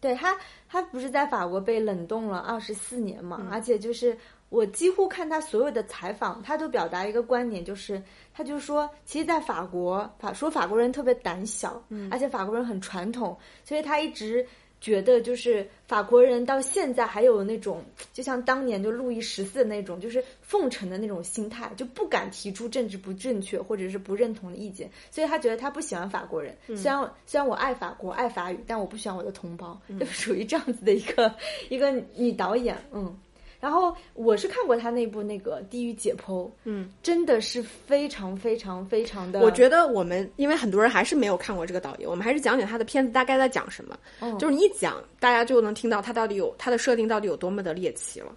[0.00, 0.36] 对他
[0.68, 3.48] 他不是在法国被冷冻了二十四年嘛？
[3.50, 4.16] 而且就是
[4.48, 8.02] 我几乎看他所有的采访，他都表达一个观点，就是
[8.32, 14.46] 他就说，其实，在法国法说法国人特别胆小，而且法国人很传统，所以他一直。
[14.86, 26.56] 觉得就是法国人到现在还有那种，就像当年就路易十四的那种，就是奉承的那种心态，就不敢提出政治不正确或者是不认同的意见，所以他觉得他不喜欢法国人。
[26.76, 31.34] 虽然虽然我爱法国爱法语，但我不喜欢我的同胞， 就属于这样子的一个
[31.68, 33.12] 一个女导演，嗯。
[33.60, 39.40] 然后我是看过他那部那个《地狱解剖》，嗯，真的是非常非常非常的。
[39.40, 43.98] 我觉得我们因为很多人还是没有看过这个导演，我们还是讲讲他的片子大概在讲什么。
[44.20, 48.32] 哦，就是你一讲，大家就能听到他到底有他的设定到底有多么的猎奇了。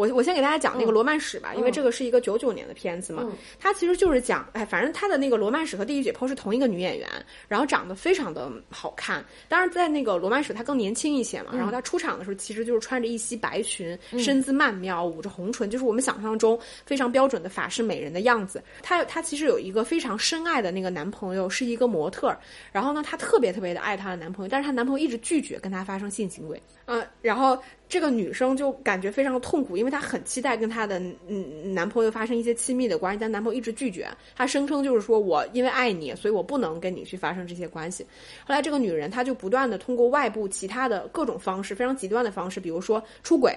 [0.00, 7.06] 我我先给大家讲那个罗曼史吧，因为这个是一个九九年的片子嘛，它其实就是讲，哎，反正它的那个罗曼史和地狱解剖是同一个女演员，
[7.48, 9.22] 然后长得非常的好看。
[9.46, 18.62] 当然，在那个罗曼史她更年轻一些嘛，然后她出场的时候其实就是穿着一袭白裙，身姿曼妙，捂着红唇，就是我们想象中非常标准的法式美人的样子。
[18.82, 22.34] 她她其实有一个非常深爱的那个男朋友，是一个模特，
[22.72, 27.58] 然后呢，她特别特别的爱她的男朋友，但是她男朋友一直拒绝跟她发生性行为，嗯，然后。
[27.90, 34.08] 这个女生就感觉非常的痛苦，因为她很期待跟她的嗯男朋友发生一些亲密的关系，但男朋友一直拒绝。
[34.36, 38.06] 她声称就是说我因为爱你，所以我不能跟你去发生这些关系。
[38.46, 43.54] 后来这个女人她就不断的通过外部其他的各种方式，非常极端的方式，比如说出轨。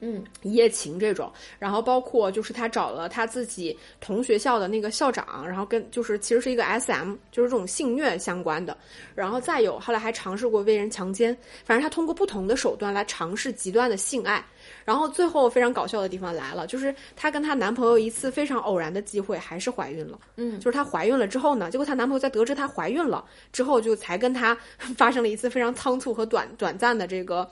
[0.00, 8.76] 嗯，一夜情这种，然后包括就是他找了他自己同学校的那个校长，然后跟就是其实是一个 S M，就是这种性虐相关的，
[9.14, 11.34] 然后再有后来还尝试过为人强奸，
[11.64, 14.44] 反正他通过不同的手段来尝试极端的性爱，
[14.86, 23.22] 然后最后非常搞笑的地方来了，就是她跟她男朋友一次非常偶然的机会还是怀孕了，嗯，就是她怀孕了之后呢，结果她男朋友在得知她怀孕了
[23.52, 24.56] 之后，就才跟她
[24.96, 27.46] 发生了一次非常仓促和短短暂的这个。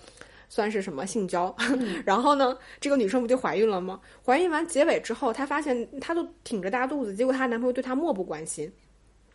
[0.47, 1.53] 算是什么性交，
[2.07, 3.99] 然后呢，这个女生不就怀孕了吗？
[4.25, 8.71] 怀孕完结尾之后，她发现她都挺着大肚子，结果她男朋友对她漠不关心。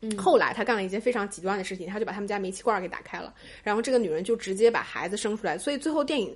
[0.01, 5.57] 嗯，后来她干了一件非常极端的事情，她就把他们家煤气罐给打开了，然后这个女人就直接把孩子生出来。
[5.57, 6.33] 所以最后电影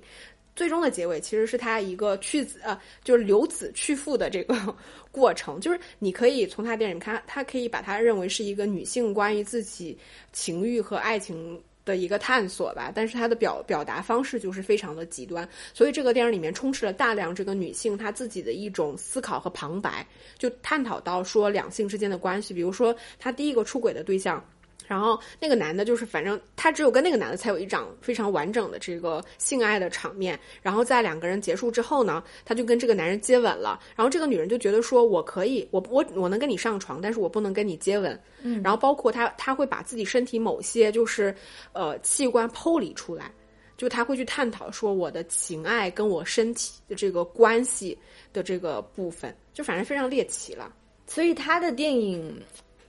[0.56, 4.76] 最终的结尾其实是她一个去子呃，就是留子去父的这个
[5.10, 5.60] 过程。
[5.60, 9.96] 就是你可以从她电影看，她可以把她认为是一个女性关于自己
[10.32, 11.60] 情欲和爱情。
[11.86, 20.06] 的一个探索吧，但是它的表表达方式就是非常的极端，所以这个电影里面充斥了大量这个女性她自己的一种思考和旁白，
[20.38, 24.42] 就探讨到说两性之间的关系，比如说她第一个出轨的对象
[24.86, 30.38] 然后那个男的，就是反正他只有跟那个男的才有一场非常完整的这个性爱的场面。
[30.62, 33.80] 然后在两个人结束之后呢，他就跟这个男人接吻了。
[33.96, 38.18] 然后这个女人就觉得说，我可以，我我我能跟你上床，但是我不能跟你接吻。
[38.42, 41.34] 嗯，然后包括他他会把自己身体某些就是
[41.72, 43.32] 呃器官剖离出来，
[43.76, 47.96] 就他会去探讨说我的情爱跟我身体的这个关系
[48.32, 50.70] 的这个部分，就反正非常猎奇了。
[51.06, 52.38] 所以他的电影。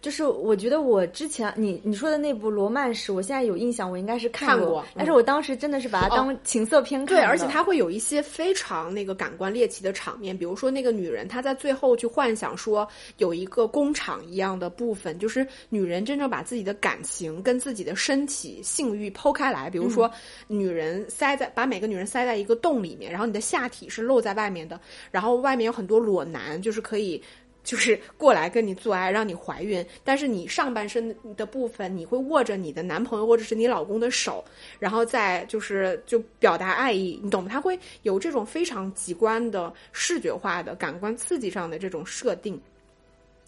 [0.05, 7.17] 就是我觉得我之前你你说的那部《罗曼史》，我现在有印象，我应该是看过，但是我当时真的是把它当情色片看。
[7.17, 12.87] 对，而且它会有一些非常那个感官猎奇的场面，比如说那个女人她在最后去幻想说
[13.17, 20.07] 有一个工厂一样的部分，就是女人真正把自己的感情跟自己的身体性欲剖开来，比如说
[20.45, 24.79] 女人塞在把每个女人塞在一个洞里面，然后你的下体是露在外面的，
[25.09, 27.19] 然后外面有很多裸男，就是可以。
[27.65, 34.45] 就是过来跟你做爱，让你怀孕，但是你上半身的部分，你会握着你的男朋友或者是你老公的手，
[34.79, 37.49] 然后再就是就表达爱意，你懂吗？
[37.51, 42.61] 他会有这种非常极端的视觉化的感官刺激上的这种设定，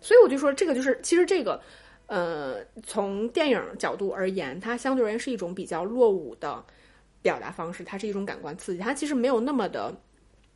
[0.02, 1.62] 所以我就说这个就是其实这个，
[2.08, 6.64] 呃，从电影角度而言，它相对而言是一种比较落伍的
[7.22, 9.96] 表达方式，它是一种感官刺激，它其实没有那么的。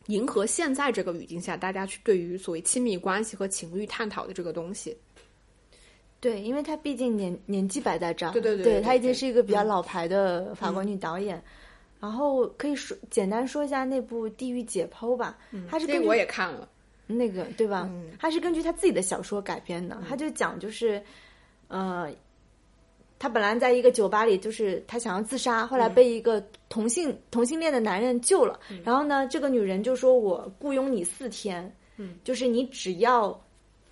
[0.08, 4.98] 迎合现在这个语境下，大家去对于所谓亲密关系和情欲探讨的这个东西，
[6.20, 11.42] 对，因为他毕竟年年纪摆在这儿，对对对，他已经是一个比较老牌的法国女导演。
[12.00, 15.38] 然后可以说简单说一下那部《地狱解剖》吧，
[15.70, 16.68] 他是我也看了。
[17.06, 17.90] 那个对吧？
[18.20, 21.02] 他是根据他自己的小说改编的，他就讲就是
[21.68, 22.12] 呃。
[23.20, 28.60] 他本来在一个酒吧里，就是他想要自杀，后来被一个同性同性恋的男人救了。
[28.84, 33.40] 然后呢，这个女人就说：“我雇佣你四天，嗯，就是你只要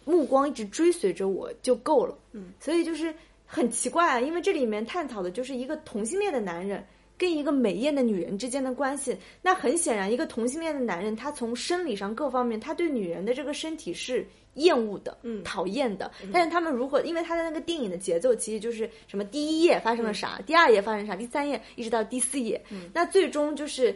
[0.06, 3.14] 目光一直追随着我就够了。”嗯，所以就是
[3.46, 6.84] 很奇怪啊，因为这里面探讨的就是一个同性恋的男人
[7.18, 9.16] 跟一个美艳的女人之间的关系。
[9.42, 14.26] 那很显然，一个同性恋的男人，他从生理上各方面，他对女人的这个身体是。
[14.60, 17.02] 厌恶的，嗯，讨厌的，但是他们如何？
[17.02, 23.96] 因为他的那个电影的节奏其实就是什么，第一页发生了啥，第二页发生啥，第三页一直到第四页，嗯，那最终就是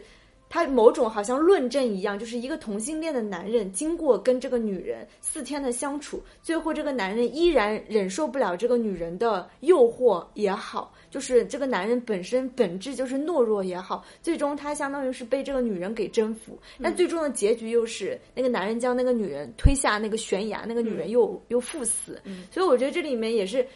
[0.54, 10.94] 他某种好像论证一样，就是一个同性恋的男人经过跟这个女人四天的相处，最后这个男人依然忍受不了这个女人的诱惑也好。
[11.10, 22.22] 就是这个男人本身本质就是懦弱也好，最终他相当于是被这个女人给征服，但最终的结局又是那个男人将那个女人推下那个悬崖，那个女人又又赴死。
[22.52, 23.66] 所以我觉得这里面也是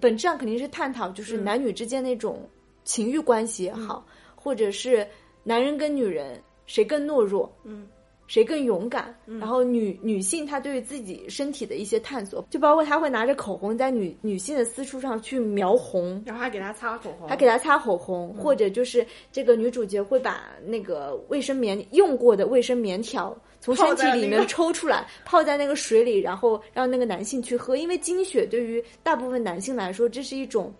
[0.00, 2.42] 本质上肯定是探讨，就是男女之间那种
[2.82, 4.04] 情欲关系也好，
[4.34, 5.06] 或者是
[5.44, 7.48] 男人跟女人谁更懦弱。
[7.62, 7.86] 嗯。
[8.26, 9.14] 谁更勇敢？
[9.26, 30.72] 然后女女性她对于自己身体的一些探索，就包括她会拿着口红在女女性的私处上去描红，然后还给她擦口红，还给她擦口红，或者就是这个女主角会把那个卫生棉用过的卫生棉条从身体里面抽出来， 泡在那个水里，然后让那个男性去喝，因为经血对于大部分男性来说，这是一种。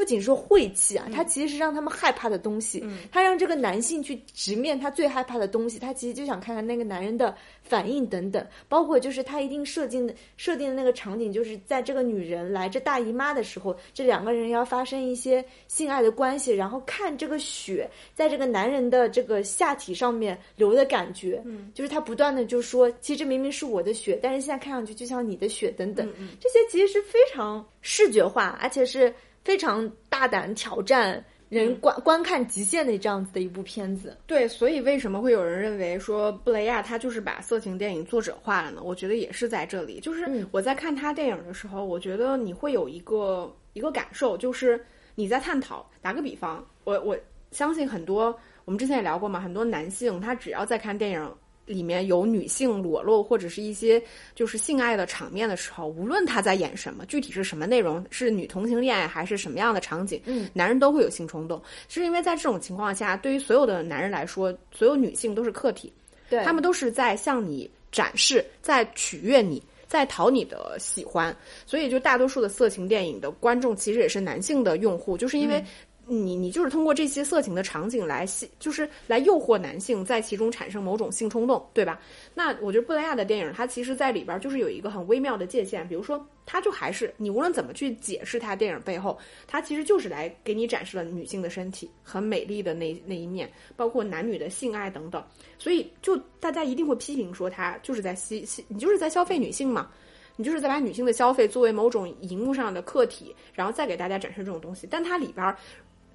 [0.00, 2.82] 不仅说晦气啊，它其实是让他们害怕的东西。
[3.12, 8.42] 他让这个男性去直面他最害怕的东西，他其实就想看看那个男人的反应等等。
[8.66, 21.42] 包括就是他一定设定的设定的那个场景，就是在这个女人来这大姨妈的时候，这两个人要发生一些性爱的关系，然后看这个血在这个男人的这个下体上面流的感觉。
[21.44, 26.08] 嗯，就是他不断的就说，其实这明明是我的血，但是现在看上去就像你的血等等。
[26.18, 29.12] 嗯，这些其实是非常视觉化，而且是。
[29.44, 38.80] 非常大胆挑战人观观看极限的这样子的一部片子，对，所以为什么会有人认为说布雷亚他就是把色情电影作者化了呢？
[38.84, 44.80] 我觉得也是在这里，就是我在看他电影的时候，我觉得你会有一个一个感受，就是
[45.14, 45.84] 你在探讨。
[46.00, 47.18] 打个比方，我我
[47.50, 51.34] 相信很多我们之前也聊过嘛，很多男性他只要在看电影。
[51.72, 54.02] 里面有女性裸露或者是一些
[54.34, 65.92] 就是性爱的场面的时候，无论他在演什么，具体是什么内容，是女同性恋还是什么样的场景，嗯，男人都会有性冲动，是因为在这种情况下，对于所有的男人来说，所有女性都是客体，
[66.28, 66.42] 对。
[66.44, 71.34] 他们都是在向你展示，在取悦你，在讨你的喜欢，
[71.66, 75.64] 所以就大多数的色情电影的观众其实也是男性的用户，就是因为。
[76.12, 82.00] 你你就是通过这些色情的场景来吸，就是来诱惑男性在其中产生某种性冲动，对吧？
[82.34, 95.24] 那我觉得布雷亚的电影，它其实在里边就是有一个很微妙的界限，比如说，它就还是你无论怎么去解释它电影背后，它其实就是来给你展示了女性的身体很美丽的那那一面，包括男女的性爱等等。
[95.58, 99.88] 所以就大家一定会批评说，它就是在吸吸，你就是在消费女性嘛。
[100.36, 104.88] 你就是在把女性的消费作为某种荧幕上的客体，然后再给大家展示这种东西。
[104.90, 105.54] 但它里边儿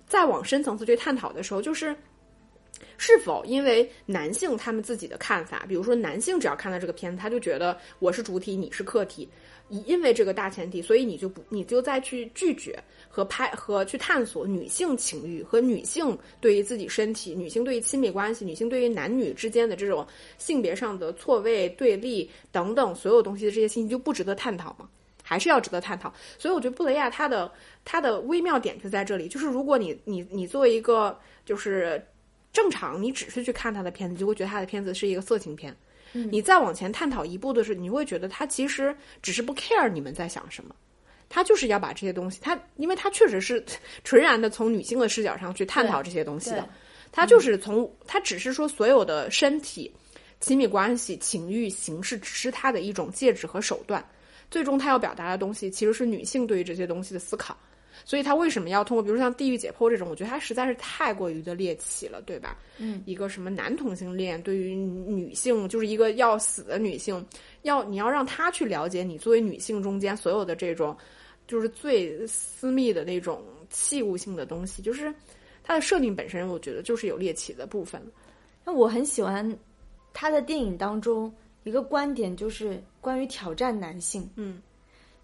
[0.08, 1.96] 再往深层次去探讨的时候，就是
[2.98, 9.28] 是否因为男性他们自己的看法，比如说男性只要看到这个片子，他就觉得我是主体，你是客体，
[9.70, 12.78] 因为这个大前提，所以你就不你就再去拒绝
[13.10, 20.06] 和拍和去探索女性情欲和女性对于自己身体、女性对于亲密关系、女性对于男女之间的这种
[20.38, 24.90] 性别上的错位对立等等所有东西的这些信息就不值得探讨吗？
[25.28, 26.14] 还是要值得探讨？
[26.38, 27.52] 所以我觉得布雷亚他的
[27.84, 32.00] 他的微妙点就在这里，就是如果你你你作为一个就是
[32.54, 35.76] 正常，你只是去看他的片子，就会觉得他的片子是一个色情片。
[36.32, 40.74] 你再往前探讨一步的是，你会觉得他其实只是不 care 你们在想什么，
[41.28, 43.62] 他就是要把这些东西，他因为他确实是
[44.06, 46.70] 纯然的从女性的视角上去探讨这些东西的，
[47.12, 49.94] 他就是从他只是说所有的身体、
[50.40, 54.02] 亲密关系、情欲、形式只是他的一种介质和手段，
[54.50, 57.58] 最终他要表达的东西其实是女性对于这些东西的思考。
[58.04, 60.08] 所以他为什么要通过，比如像地狱解剖这种？
[60.10, 62.58] 我觉得他实在是太过于的猎奇了，对吧？
[62.78, 67.26] 嗯，一个什么男同性恋对于女性，就是一个要死的女性，
[67.62, 70.96] 要你要让他去了解你作为女性中间所有的这种，
[71.48, 75.12] 就是最私密的那种器物性的东西，就是
[75.64, 78.00] 它的设定本身，我觉得就是有猎奇的部分。
[78.66, 79.58] 那我很喜欢
[80.14, 81.34] 他的电影当中
[81.66, 84.30] 一个观点，就是关于挑战男性。
[84.38, 84.62] 嗯。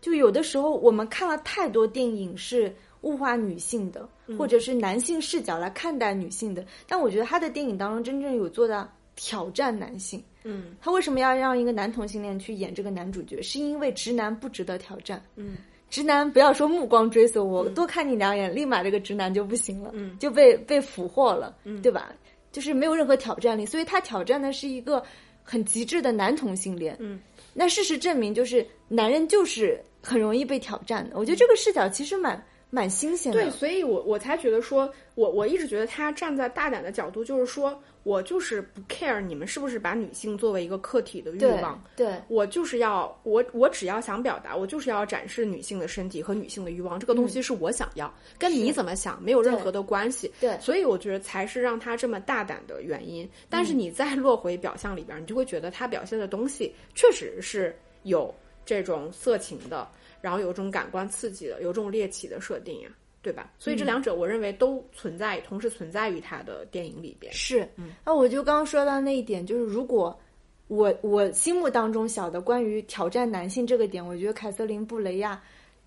[0.01, 6.65] 就有的时候，我们看了太多电影是物化女性的，或者是男性视角来看待女性的。
[6.87, 10.19] 但我觉得他的电影当中真正有做到挑战男性。
[10.43, 13.39] 嗯，他为什么要让一个男同性恋去演这个男主角？
[13.43, 15.23] 是因为直男不值得挑战。
[15.35, 22.11] 嗯，直男不要说目光追随我，多看你两眼，立马这个直男就不行了，嗯，就被被俘获了，嗯对吧？
[22.51, 25.03] 就是没有任何挑战力，所以他挑战的是一个
[25.51, 26.95] 很极致的男同性恋。
[27.01, 27.19] 嗯，
[27.53, 31.17] 那事实证明，就是男人就是很容易被挑战的。
[31.19, 33.41] 我觉得这个视角其实蛮蛮新鲜的。
[33.41, 50.31] 对，所以我我才觉得说，我我一直觉得他站在大胆的角度，就是说我就是不 care 你们是不是把女性作为一个客体的欲望，对我就是要我我只要想表达，我就是要展示女性的身体和女性的欲望，这个东西是我想要，跟你怎么想没有任何的关系。
[50.39, 53.29] 对，所以我觉得才是让他这么大胆的原因。
[53.49, 58.33] 但是你再落回表象里边，你就会觉得他表现的东西确实是有
[58.65, 59.87] 这种色情的。
[60.21, 62.89] 然后有种感官刺激的，有这种猎奇的设定呀，
[63.21, 63.51] 对吧？
[63.59, 67.31] 所以这两者我认为都存在，同时存在于他的电影里边。
[67.31, 67.69] 是，
[68.03, 70.19] 那我就刚刚说到那一点，就是如果
[70.67, 75.41] 我我心目当中小的关于挑战男性这个点，我觉得凯瑟琳布雷亚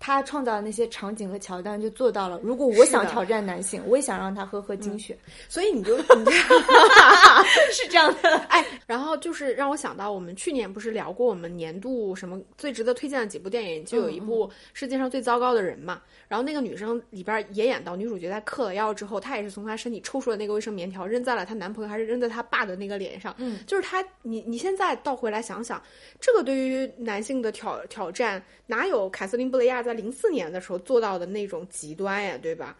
[0.05, 2.39] 她创造的那些场景和桥段就做到了。
[2.43, 5.17] 如果我想挑战男性，我也想让他喝喝精血，
[5.49, 6.03] 所以你就你
[7.73, 8.37] 是这样的。
[8.49, 15.99] 哎，然后就是让我想到，我们去年不是聊过我们年度什么最值得推荐的几部电影，就有一部《世界上最糟糕的人》嘛。
[16.27, 23.33] 然后那个女生里边也演到女主角在嗑了药之后，她也是从她身体抽出了那个卫生棉条，扔在了她男朋友还是扔在她爸的那个脸上。
[23.39, 25.81] 嗯，就是她，你你现在倒回来想想，
[26.21, 32.77] 这个对于男性的挑挑战，哪有凯瑟琳布雷亚在零四年的时候做到的那种极端呀，对吧？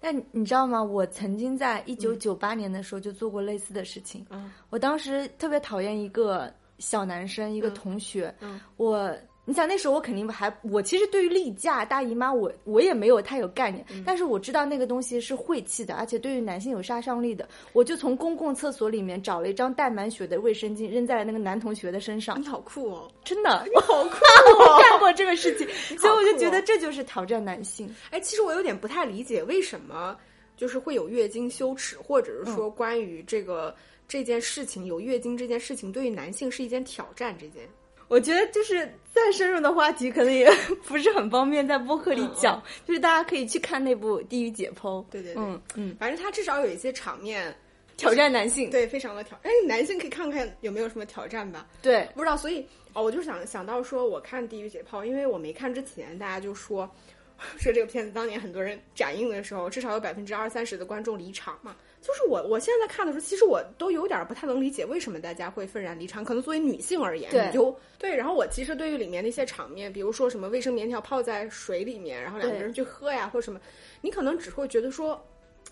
[0.00, 0.82] 但你知道吗？
[0.82, 4.26] 我曾经在一九九八年的时候就做过类似的事情。
[4.30, 8.34] 嗯，我当时特别讨厌一个小男生，一个同学。
[8.40, 9.16] 嗯，我。
[9.48, 17.48] 你想那时候我肯定还我其实对于例假大姨妈我我也没有太有概念，但是我知道那个东西是晦气的，而且对于男性有杀伤力的。
[17.72, 22.38] 我就从公共厕所里面找了一张带满血的卫生巾扔在了那个男同学的身上。
[22.38, 23.10] 你好酷哦！
[23.24, 24.68] 真的，你好酷哦！
[24.76, 27.90] 我干过这个事情，所以我就觉得这就是挑战男性。
[28.10, 30.14] 哎，其实我有点不太理解为什么
[30.58, 33.74] 就是会有月经羞耻，或者是说关于这个
[34.06, 37.66] 这件事情有月经这件事情对于男性是一件挑战这件。
[38.08, 40.50] 我觉得就是再深入的话题，可能也
[40.88, 42.62] 不是很方便在播客里讲。
[42.86, 45.02] 就是大家可以去看那部《地狱解剖》。
[45.10, 47.54] 对对对，嗯嗯，反正他至少有一些场面
[47.96, 49.38] 挑战男性，对，非常的挑。
[49.42, 51.66] 哎，男性可以看看有没有什么挑战吧。
[51.82, 52.36] 对，不知道。
[52.36, 56.90] 所以哦，我就想想到说，我看《地狱解剖》，因为我没看之前，大家就说
[57.58, 61.76] 说这个片子当年很多人展映的时候，至少有百分之二三十的观众离场嘛。
[62.00, 66.24] 就是我，我现在看的时候，其实我都有点不太能理解为什么大家会愤然离场。
[66.24, 68.14] 可能作为女性而言，你就对。
[68.14, 73.60] 然后我其实对于里面那些场面，比如说什么卫生棉条泡在水里面，然后两个人去喝呀，或者什么，
[74.00, 75.20] 你可能只会觉得说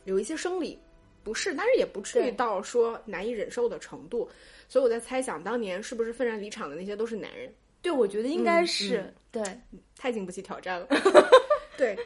[0.05, 0.79] 有一些生理
[1.23, 4.29] 不适，但是也不至于到说难以忍受的程度。
[4.69, 7.53] 所以我在猜想，当年是不是愤然离场的那些都是男人？
[7.83, 9.45] 对，我觉得应该是对，
[9.97, 10.89] 太经不起挑战了。
[11.79, 11.97] 对。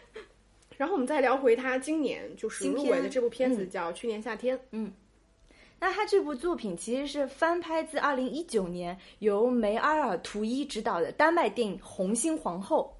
[0.80, 4.56] 然后我们再聊回他今年就是入围的这部片子，叫《去年夏天》。
[4.70, 4.90] 嗯，
[5.78, 12.90] 那他这部作品其实是翻拍自二零一九年由梅阿尔·图伊执导的丹麦电影《红心皇后》，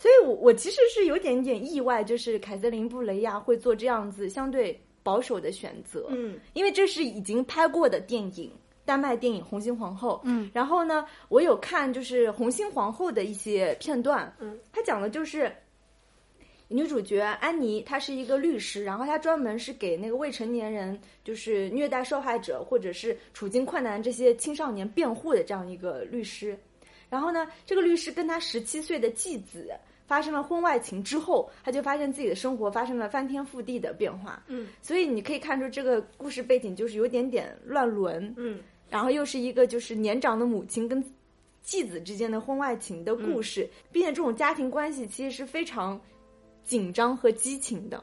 [0.00, 8.48] 所以我我其实是有点点意外，就是凯瑟琳·布雷亚会做这样子相对保守的选择，嗯，因为这是已经拍过的电影，
[8.84, 15.52] 丹麦电影《红心皇后》，嗯，然后呢，我有看就是《红心皇后》的一些片段，嗯，他讲的就是。
[16.72, 26.58] 女主角安妮，她是一个律师，然后她专门是给那个未成年人，就是虐待受害者或者是处境困难这些青少年辩护的这样一个律师。
[27.10, 29.70] 然后呢，这个律师跟他十七岁的继子
[30.06, 34.42] 发生了婚外情之后，他就发现自己的生活发生了翻天覆地的变化。
[34.46, 38.32] 嗯，所以你可以看出这个故事背景就是有点点乱伦。
[38.38, 41.04] 嗯，然后又是一个就是年长的母亲跟
[41.62, 46.00] 继子之间的婚外情的故事，并且这种家庭关系其实是非常。
[46.64, 48.02] 紧张和激情的，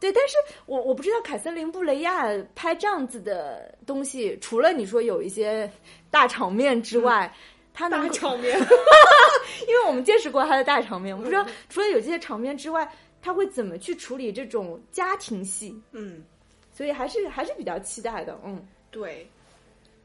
[0.00, 0.36] 对，但是
[0.66, 5.70] 我我不知道凯瑟琳布雷亚拍这样子的东西，除了你说有一些
[6.10, 7.32] 大场面之外，
[7.74, 8.58] 他能大场面，
[9.68, 12.90] 因为我们见识过他的大场面，我不知道除了有这些场面之外，
[13.20, 16.24] 他会怎么去处理这种家庭戏，嗯，
[16.72, 19.28] 所以还是还是比较期待的，嗯，对，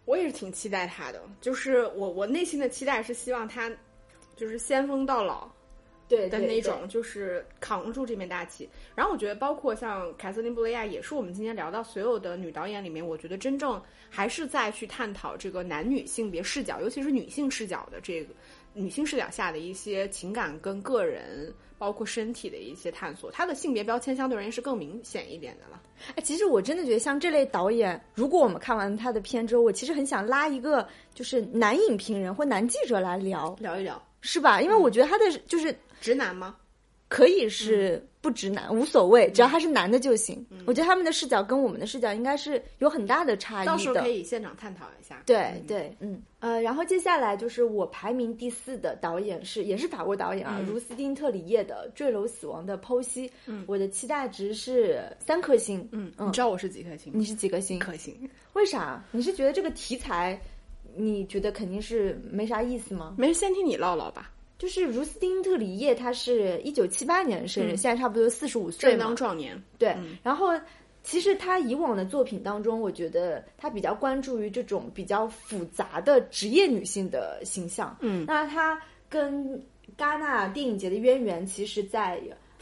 [0.06, 3.72] 我也是挺期待他的，就是我我内心的期待是希望他
[4.36, 5.49] 就是先锋到老。
[6.14, 8.70] 对的那种，就是扛住这面大旗。
[8.93, 18.32] 然后我觉得，包括像凯瑟琳·布雷亚，也是我们今天聊到所有的女导演里面，我觉得真正还是在去探讨这个男女性别视角，尤其是女性视角的这个
[18.74, 23.32] 女性视角下的一些情感跟个人，包括身体的一些探索。
[23.32, 25.82] 她的性别标签相对而言是更明显一点的了。
[26.16, 34.61] 哎，其实我真的觉得，像这类导演，如果我们看完他的片之后，我其实很想拉一个就是男影评人或男记者来聊聊一聊，是吧？
[34.61, 35.76] 因为我觉得他的就是。
[36.04, 36.58] 直男吗？
[37.08, 40.43] 可以是不直男，无所谓，只要他是男的就行。
[40.66, 43.72] 我觉得他们的视角跟我们的视角应该是有很大的差异的。
[43.72, 45.22] 到时候可以现场探讨一下。
[45.26, 53.30] 对对，嗯呃，然后接下来就是我排名第四的导演是也是法国导演啊，茹斯丁特里叶的《坠楼死亡的剖析》。
[53.45, 55.88] 嗯，我的期待值是三颗星。
[55.91, 57.14] 嗯，你知道我是几颗星？
[57.16, 57.78] 你是几颗星？
[57.80, 58.14] 颗星。
[58.54, 59.01] 为啥？
[59.12, 60.41] 你是觉得这个题材，
[60.95, 63.14] 你觉得肯定是没啥意思吗？
[63.20, 64.32] 没事，先听你唠唠吧。
[64.60, 69.62] 就是茹斯汀特里叶，他是一九七八年生人，现在差不多四十五岁正当壮年。
[69.78, 70.47] 对，然后
[71.04, 77.97] 其实他以往的作品当中，我觉得他比较关注于这种比较复杂的职业女性的形象。
[77.99, 79.62] 嗯，那他跟
[79.97, 82.22] 戛纳电影节的渊源，其实在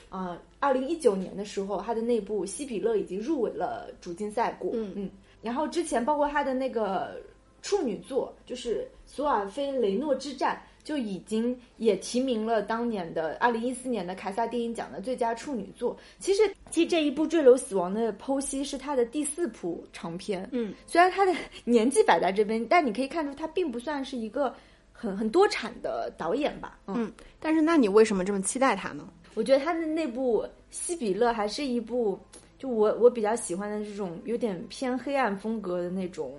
[0.09, 4.71] 呃二零一九年的时候，他的那部《西比勒》已经入围了主竞赛过。
[4.73, 5.09] 嗯嗯，
[5.43, 7.21] 然后之前包括他的那个
[7.61, 10.59] 处女作，就是《索尔菲雷诺之战》。
[10.83, 15.95] 就已经也提名了当年的二零一四年的凯撒电影奖的最佳处女作。
[16.19, 20.47] 其实，其实这一部《坠楼死亡的剖析》是他的第四部长片。
[20.51, 24.53] 嗯，虽然他的年纪摆在这边，但你可以看出他并不算是一个
[24.91, 26.79] 很很多产的导演吧。
[26.87, 29.07] 嗯，但是那你为什么这么期待他呢？
[29.33, 32.19] 我觉得他的那部《希比勒》还是一部，
[32.57, 36.33] 就我我比较喜欢的这种有点偏黑暗风格的那种。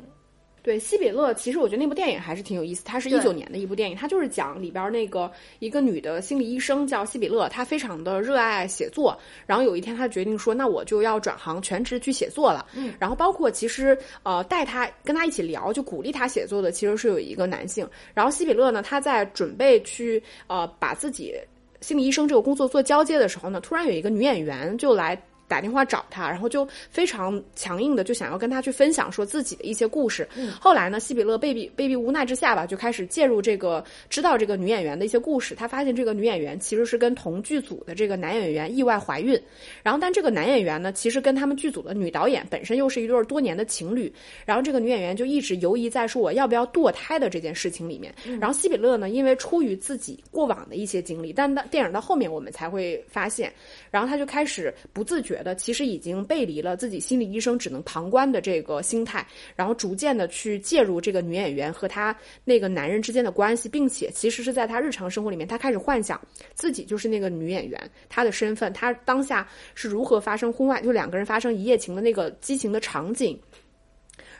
[0.62, 2.84] 对，希比勒其实我觉得那部电影还是挺有意思。
[2.84, 9.18] 它是一九年的一部电影，它就是讲里边那个一个女的心理医生叫希比勒，她非常的热爱写作。
[9.44, 17.84] 然后有一天，她决定说：“那我就要转行全职去写作了。”嗯，然后包括其实呃带她跟她一起聊，就鼓励她写作的其实是有一个男性。
[18.14, 21.34] 然后希比勒呢，他在准备去呃把自己
[21.80, 25.20] 心理医生这个工作做交接的时候呢，突然有一个女演员就来。
[25.52, 30.26] 打电话找他，然后就非常强硬的就想要跟他去分享说自己的一些故事。
[30.34, 35.54] 嗯，后来呢，希比勒被逼被逼无奈之下吧，就开始介入这个，知道这个女演员的一些故事。
[35.54, 39.38] 他发现这个女演员其实是跟同剧组的这个男演员意外怀孕，
[39.82, 44.10] 然后但这个男演员呢，其实跟他们剧组的女导演本身又是一对多年的情侣。
[44.46, 48.14] 然后这个女演员就一直犹疑在说我要不要堕胎的这件事情里面。
[48.40, 53.52] 然后希比勒呢，因为出于自己过往的一些经历，但到电影到后面我们才会发现，
[53.90, 59.26] 然后他就开始不自觉的，其实已经背离了自己心理医生只能旁观的这个心态，
[59.56, 66.20] 然后逐渐的去介入这个女演员和她那个男人之间的关系，并且其实是在她日常生活里面，她开始幻想
[66.54, 73.38] 自己就是那个女演员，她的身份，她当下是如何发生婚外，就两个人发生一夜情的那个激情的场景。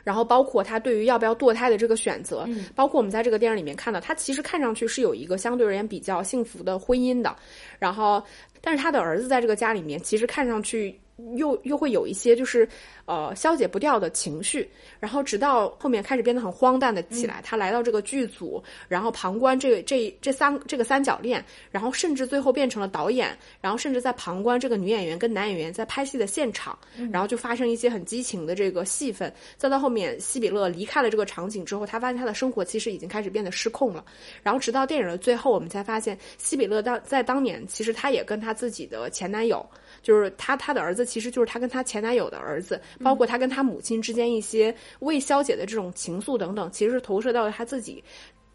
[0.05, 7.35] 然后包括他对于要不要堕胎的这个选择，包括我们在这个电影里面看到，他其实看上去是有一个相对而言比较幸福的婚姻的，
[7.79, 8.23] 然后，
[8.61, 10.99] 但是他的儿子在这个家里面，其实看上去
[11.37, 12.69] 又又会有一些就是
[13.05, 17.41] 呃消解不掉的情绪，然后直到后面开始变得很荒诞的起来。
[17.45, 26.77] 他来到这个剧组，然后旁观这个这这三这个三角恋，然后甚至最后变成了导演，然后甚至在旁观这个女演员跟男演员在拍戏的现场，
[27.13, 29.33] 然后就发生一些很激情的这个戏份。
[29.57, 34.05] 再到后面，西比勒离开了这个场景之后，他发现他的生活其实已经开始变得失控了。
[34.43, 39.65] 然后直到电影的最后，我们才发现西比勒当在当年其实他也跟他自己的前男友。
[40.03, 48.03] 就是他，他的儿子其实就是她跟她前男友的儿子，包括她跟她母亲之间一些未消解的这种情愫等等，其实是投射到了她自己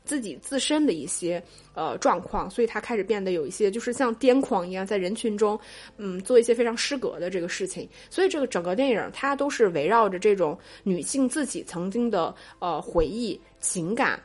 [0.04, 1.43] 自己自身的一些
[1.74, 5.60] 呃状况，所以他开始变得有一些就是像癫狂一样，在人群中
[5.98, 7.89] 嗯做一些非常失格的这个事情。
[8.10, 14.18] 所以这个整个电影它都是围绕着这种女性自己曾经的呃回忆、情感、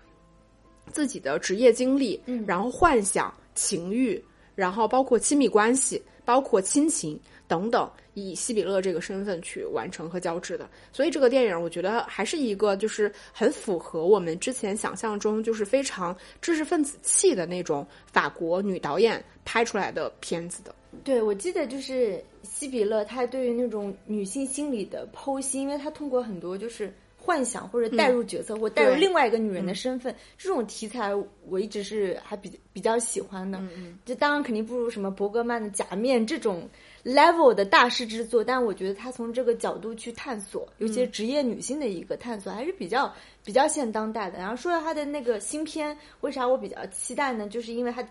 [0.93, 4.23] 自己的职业经历，然后幻想、情欲，
[4.55, 6.01] 然后包括亲密关系。
[6.25, 7.19] 包括亲情
[7.49, 20.75] 等等，以西比勒这个身份去完成和交织的，所以这个电影我觉得还是一个就是很符合我们之前想象中就是非常知识分子气的那种法国女导演拍出来的片子的。
[21.05, 31.13] 对，我记得就是西比勒，她对于那种女性心理的剖析，因为她通过很多就是幻想或者代入角色或代入另外一个女人的身份，这种题材
[31.49, 33.59] 我一直是还比比较喜欢的。
[33.75, 36.69] 嗯就当然肯定不如什么伯格曼的《假面》这种
[37.05, 43.13] level 的大师之作，但我觉得他从这个角度去探索，尤其是职业女性的一个探索，还是比较
[43.45, 44.39] 比较现当代的。
[44.39, 47.49] 然后说到他的那个新片，为啥我比较期待呢？
[47.49, 48.03] 就是因为他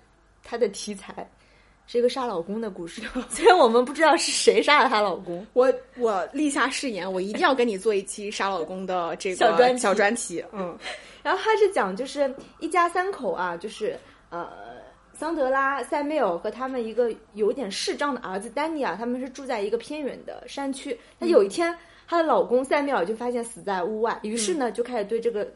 [0.44, 1.30] 他的题材。
[1.88, 5.46] 是一个杀老公的故事， 虽然我们不知道是谁杀了她老公。
[5.52, 10.42] 我我立下誓言，我一定要跟你做一期杀老公的这个小专小专题。
[10.54, 10.78] 嗯，
[11.22, 14.48] 然后他是讲就是一家三口啊，就是呃
[15.22, 20.99] 桑德拉、塞缪尔和他们一个有点视障的儿子丹尼尔，他们是住在一个偏远的山区。
[21.19, 25.47] 那有一天，她的老公塞缪尔就发现死在屋外，于是呢就开始对这个。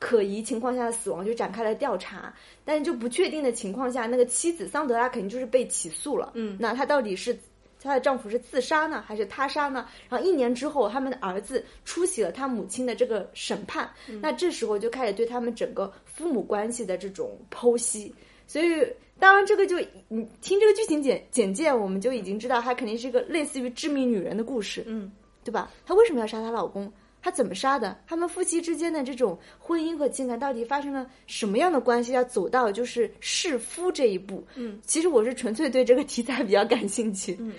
[0.00, 2.34] 可疑情况下的死亡就展开了调查，
[2.64, 6.32] 但是就不确定的情况下，那个妻子桑德拉肯定就是被起诉了。
[6.34, 7.38] 嗯，那她到底是
[7.80, 9.86] 她的丈夫是自杀呢，还是他杀呢？
[10.10, 13.88] 然后一年之后，他们的儿子出席了他母亲的这个审判，
[14.20, 18.12] 那这时候就开始对他们整个父母关系的这种剖析。
[18.46, 18.86] 所以，
[19.18, 25.10] 当然这个就你听这个剧情简简介，我们就已经知道，她肯定是一个类似于致命女人的故事，嗯，
[25.42, 25.70] 对吧？
[25.86, 26.92] 她为什么要杀她老公？
[27.22, 27.96] 她怎么杀的？
[28.06, 32.12] 他们夫妻之间的这种婚姻和情感到底发生了什么样的关系？
[32.12, 34.44] 要走到就是弑夫这一步？
[34.56, 37.36] 嗯，其实我是纯粹对这个题材比较感兴趣。
[37.40, 37.54] 嗯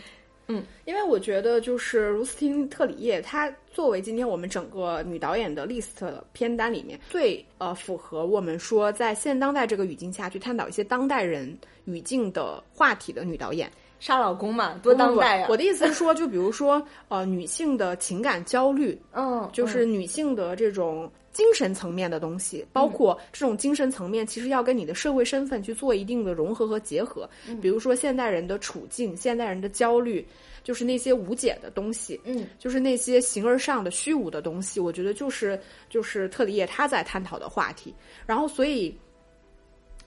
[0.47, 5.89] 嗯，因为我觉得就是卢斯汀特里叶，她作为今天我们整个女导演的 list
[6.33, 13.71] 片单里面最呃符合我们说在现当代这个语境下去探讨一些当代人语境的话题的女导演。
[14.05, 15.47] 杀老公嘛，多当代啊！
[15.49, 27.27] 我的意思是说，就比如说，呃，女性的情感焦虑， 嗯，就是女性的这种精神层面的东西，包括这种精神层面，其实要跟你的社会身份去做一定的融合和结合。
[27.59, 30.23] 比如说，现代人的处境，现代人的焦虑，
[30.63, 34.79] 就是那些无解的东西，嗯，就是那些形而上的虚无的东西。
[34.79, 37.91] 我觉得就是就是特里叶他在探讨的话题。
[38.27, 38.95] 然后，所以，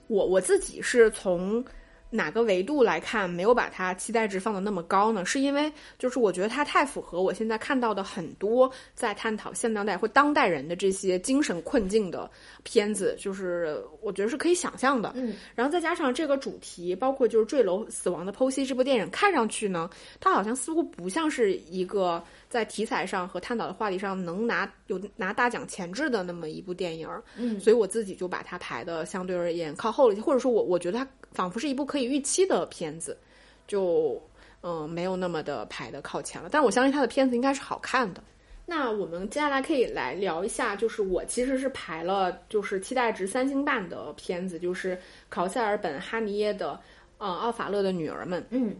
[0.07, 1.61] 我我自己是从。
[2.09, 5.25] 哪个维度来看没有把它期待值放的那么高呢？
[5.25, 12.29] 是因为就是我觉得它太符合我现在看到的很多在探讨现当代或当代人的这些精神困境的
[12.63, 15.13] 片子，就是我觉得是可以想象的。
[15.15, 19.89] 嗯，然后再加上这个主题，包括就是坠楼死亡的剖析，这部电影看上去呢，
[20.19, 22.23] 它好像似乎不像是一个。
[22.49, 33.15] 在题材上和探讨的话题上能拿有拿大奖前置的那么一部电影，嗯，所以我自己就把它排的相对而言靠后了一些，或者说我我觉得它仿佛是一部可以预期的片子，
[33.67, 34.19] 就
[34.61, 36.49] 嗯没有那么的排的靠前了。
[36.51, 38.23] 但我相信他的片子应该是好看的。
[38.65, 46.79] 那我们接下来可以来聊一下，就是我其实是排了就是期待值三星半的片子，就是考塞尔本哈尼耶的
[47.19, 48.75] 嗯奥法勒的女儿们，嗯。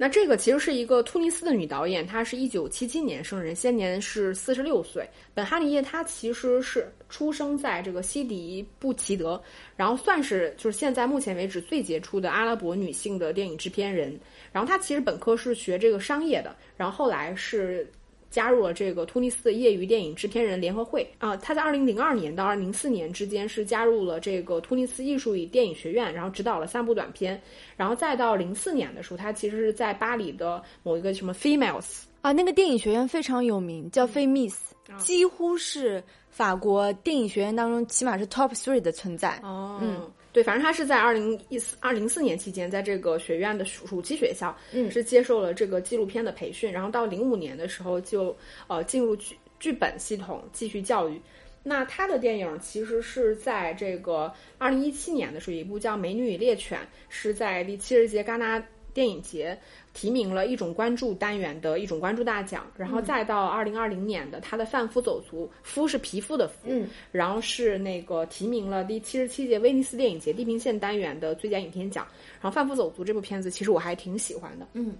[0.00, 5.06] 那这个其实是一个突尼斯的女导演，她是一九七七年生人，现年是四十六岁。
[5.34, 9.42] 本哈尼耶她其实是出生在这个西迪布奇德，
[9.76, 14.18] 然后算是就是现在目前为止最杰出的阿拉伯女性的电影制片人。
[14.52, 17.90] 然后她其实本科是学这个商业的，然后后来是。
[18.30, 21.08] 加入了这个突尼斯的业余电影制片人联合会。
[21.18, 27.40] 啊，他在二零零二年到二零零四年之间是加入了这个突尼斯艺术与电影学院，然后指导了三部短片，
[27.76, 34.54] 然后再到零四年的时候，他其实是在巴黎的某一个什么 Females 啊，那个电影学院非常有名，叫 Femis，
[34.98, 39.40] 几乎是法国电影学院当中起码是 Top Three 的存在。
[39.42, 40.10] 哦，嗯。
[40.38, 48.36] 对，反正他是在二零一四二零四年期间，在这个学院的暑暑期学校，嗯是接受了这个纪录片的培训，然后到零五年的时候就
[48.68, 51.20] 呃进入剧剧本系统继续教育。
[51.64, 56.78] 那他的电影其实是在这个二零一七年的时候，一部叫《美女与猎犬》，
[57.08, 58.64] 是在第七十届戛纳
[58.98, 59.56] 电影节
[59.94, 72.04] 提名了一种关注单元的一种关注大奖，然后再到二零二零年的他的《贩夫走卒》，夫是皮肤的夫，嗯，然后是那个提名了第七十七届威尼斯电影节地平线单元的最佳影片奖。
[72.40, 74.92] 然后《贩夫走卒》这部片子其实我还挺喜欢的，嗯。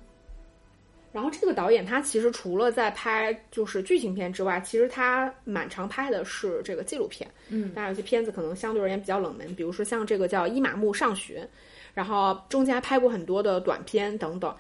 [1.11, 7.29] 然后这个导演他其实除了在拍就是剧情片之外，其实他蛮常拍的是这个纪录片。
[7.49, 11.49] 嗯，当然有些片子可能相对而言比较冷门，比如说像这个叫《伊玛目上学》，
[11.99, 14.55] 然后中间还拍过很多的短片等等。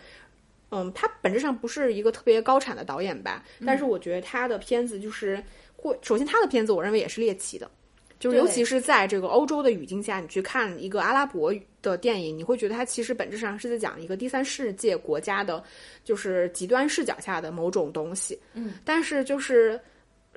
[0.70, 5.40] 嗯，他本质上不是一个特别高产的导演吧，但是我觉得他的片子就是
[5.76, 7.70] 会，首先他的片子我认为也是猎奇的，
[8.18, 15.62] 就是尤其是在这个欧洲的语境下，你去看一个阿拉伯的电影，你会觉得它其实本质上是在讲一个第三世界国家的，
[16.02, 18.36] 就是极端视角下的某种东西。
[18.52, 19.80] 嗯，但是就是。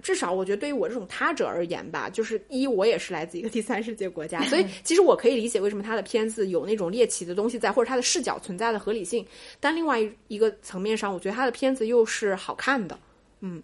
[0.01, 9.25] 至少我觉得对于我这种他者而言吧，就是一我也是来自一个第三世界国家，所以其实我可以理解为什么他的片子有那种猎奇的东西在，或者他的视角存在的合理性。
[9.59, 12.97] 但另外一一个层面上，我觉得他的片子又是好看的。
[13.41, 13.61] 嗯，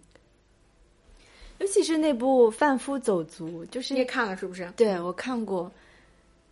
[1.60, 4.72] 尤其是那部《贩夫走卒》，就是你也看了是不是？
[4.76, 5.72] 对我看过，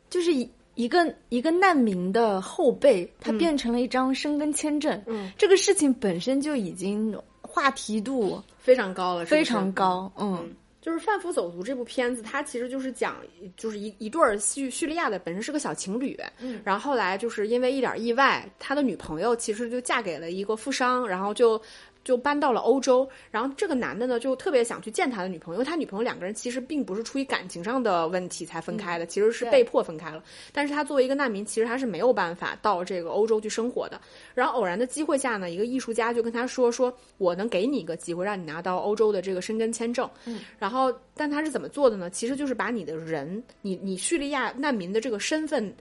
[0.09, 5.01] 就是一一个一个难民的后背，他变成了一张申根签证。
[5.05, 7.15] 嗯，这个事情本身就已经
[7.55, 10.11] 话题度非常高了，非常高。
[10.17, 13.15] 嗯，就是《贩夫走卒》这部片子，它其实就是讲，
[13.55, 21.61] 就是一一对儿叙叙利亚的本身是个小情侣，嗯，然后后来就是因为一点意外，他的女朋友其实就嫁给了一个富商，然后就。
[22.05, 30.23] 就搬到了欧洲，然后这个男的呢，就特别想去见他的女朋友，因为他女朋友两个人其实并不是出于感情上的问题才分开的，其实是被迫分开了。
[30.53, 33.99] 但是他作为一个难民，其实他是没有办法到这个欧洲去生活的。
[34.35, 42.07] 然后偶然的机会下呢，一个艺术家就跟他说：“说我能给你一个机会，让你拿到欧洲的这个申根签证。”嗯，然后但他是怎么做的呢？
[42.11, 45.75] 其实就是把你的人，你你叙利亚难民的这个身份的。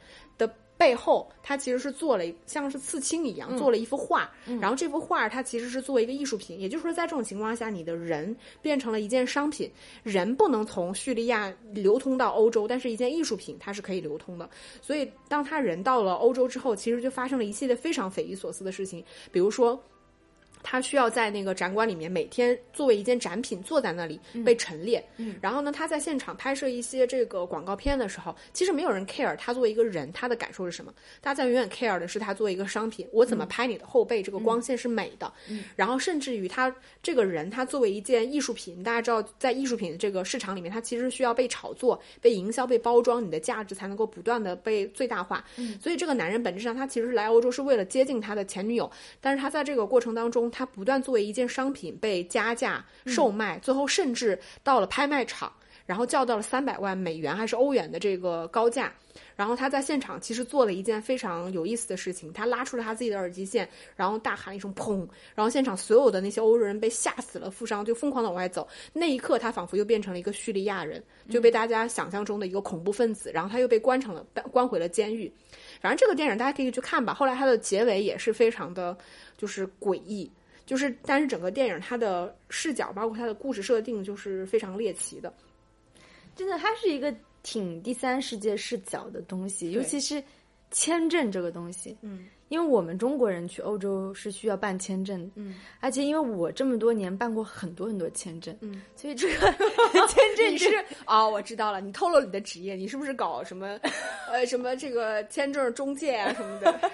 [0.76, 9.70] 背后，他其实是做了像是刺青一样做了一幅画，然后这幅画它其实是作为一个艺术品，也就是说，在这种情况下，你的人变成了一件商品，
[10.02, 14.50] 人不能从叙利亚流通到欧洲，但是一件艺术品它是可以流通的。
[14.82, 19.80] 所以，当他人到了欧洲之后，其实就发生了一系列非常匪夷所思的事情，比如说。
[20.64, 48.90] 他需要在那个展馆里面每天作为一件展品坐在那里被陈列，嗯，然后呢，他在现场拍摄一些这个广告片的时候，其实没有人 care 他作为一个人他的感受是什么，大家永远 care 的是他作为一个商品，我怎么拍你的后背，这个光线是美的，嗯，然后甚至于他这个人他作为一件艺术品，大家知道在艺术品这个市场里面，他其实需要被炒作、被营销、被包装，你的价值才能够不断的被最大化，嗯，所以这个男人本质上他其实是来欧洲是为了接近他的前女友，
[49.20, 50.50] 但是他在这个过程当中。
[50.54, 55.52] 他不断作为一件商品被加价售卖，最后甚至到了拍卖场，
[55.84, 58.92] 然后叫到了三百万美元还是欧元的这个高价。
[59.36, 68.66] 然后他在现场其实做了一件非常有意思的事情，他拉出了他自己的耳机线，然后大喊一声“砰”，然后现场所有的那些欧洲人被吓死了，富商就疯狂的往外走。
[68.92, 75.32] 那一刻，他仿佛又变成了一个叙利亚人，就被大家想象中的一个恐怖分子，然后他又被关成了关回了监狱。
[75.80, 77.12] 反正这个电影大家可以去看吧。
[77.14, 78.96] 后来它的结尾也是非常的，
[79.36, 80.30] 就是诡异。
[80.66, 85.32] 就是，但是整个电影它的视角，包括它的故事设定，就是非常猎奇的。
[86.34, 90.22] 真的，它是一个挺第三世界视角的东西，尤其是
[90.70, 91.96] 签证这个东西。
[92.00, 99.52] 嗯，因为我们中国人去欧洲是需要办签证，嗯，而且因为我这么多年办过很多很多签证，嗯， 所以这个
[100.08, 103.78] 签证 你是哦，我知道了，你透露你的职业，你是不是搞什么
[104.28, 106.90] 呃什么这个签证中介啊什么的？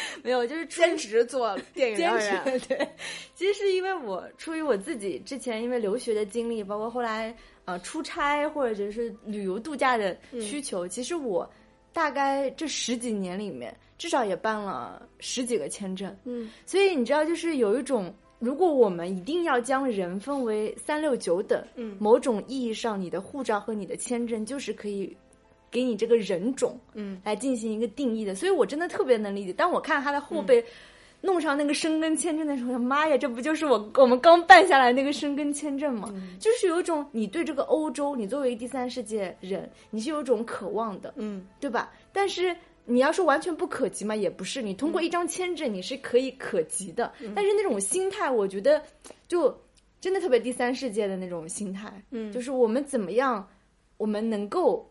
[0.22, 2.44] 没有，就是兼职做电影兼人。
[2.44, 2.88] 职对，
[3.34, 7.34] 其实是因为我出于我自己之前因为留学的经历，包括后来
[7.64, 11.48] 呃出差或者是旅游度假的需求，其实我
[11.92, 16.16] 大概这十几年里面至少也办了十几个签证。
[16.24, 25.16] 嗯，所以你知道，就是有一种，如果我们一定要将人分为三六九等，嗯，某种意义上，你的护照和你的签证就是可以。
[25.70, 29.52] 给你这个人种，嗯，来进行一个定义的，所以我真的特别能理解。
[29.52, 30.64] 当我看他的后背
[31.20, 36.08] 弄上那个申根签证的时候，妈呀，这不就是我我们刚办下来那个申根签证吗？
[36.38, 41.90] 就是有一种你对这个欧洲，你作为第三世界人，你是有一种渴望的，嗯，对吧？
[42.12, 44.62] 但是你要说完全不可及嘛，也不是。
[44.62, 47.12] 你通过一张签证，你是可以可及的。
[47.34, 48.80] 但是那种心态，我觉得
[49.26, 49.52] 就
[50.00, 53.44] 真的特别第三世界的那种心态，嗯，就是我们怎么样，
[53.96, 54.88] 我们能够。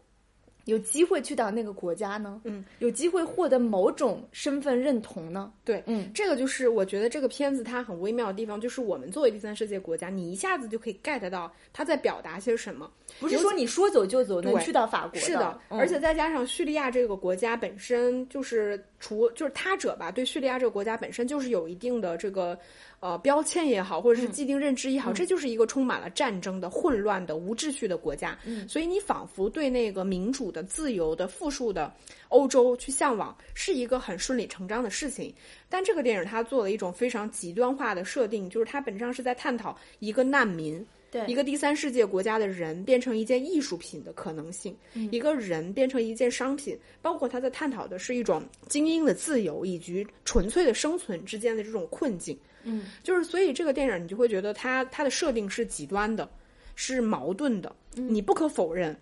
[0.68, 2.42] 有机会去到那个国家呢？
[2.44, 5.52] 嗯，有机会获得某种身份认同呢？
[5.64, 22.60] 对，嗯，这个就是我觉得这个片子它很微妙的地方，就是我们作为第三世界国家，你一下子就可以 get 到他在表达些什么，不是说你说走就走能去到法国是的，嗯而且再加上叙利亚这个国家本身就是除就是他者吧，对叙利亚这个国家本身就是有一定的这个
[23.00, 28.38] 呃标签也好，或者是既定认知也好，这就是一个充满了战争的、混乱的、无秩序的国家。
[28.46, 31.94] 嗯所以你仿佛对那个民主的、自由的、富庶的
[32.30, 35.34] 欧洲去向往，是一个很顺理成章的事情。
[35.70, 40.86] 但这个电影它做了一种非常极端化的设定，就是它本质上是在探讨一个难民。
[41.10, 44.76] 对一个第三世界国家的人变成一件艺术品的可能性，
[45.10, 52.38] 一个人变成一件商品，包括他在探讨的是一种精英的自由以及纯粹的生存之间的这种困境。
[52.64, 56.30] 嗯，就是所以这个电影你就会觉得它它的设定是极端的，
[56.76, 57.76] 是矛盾的。
[57.94, 58.96] 你不可否认，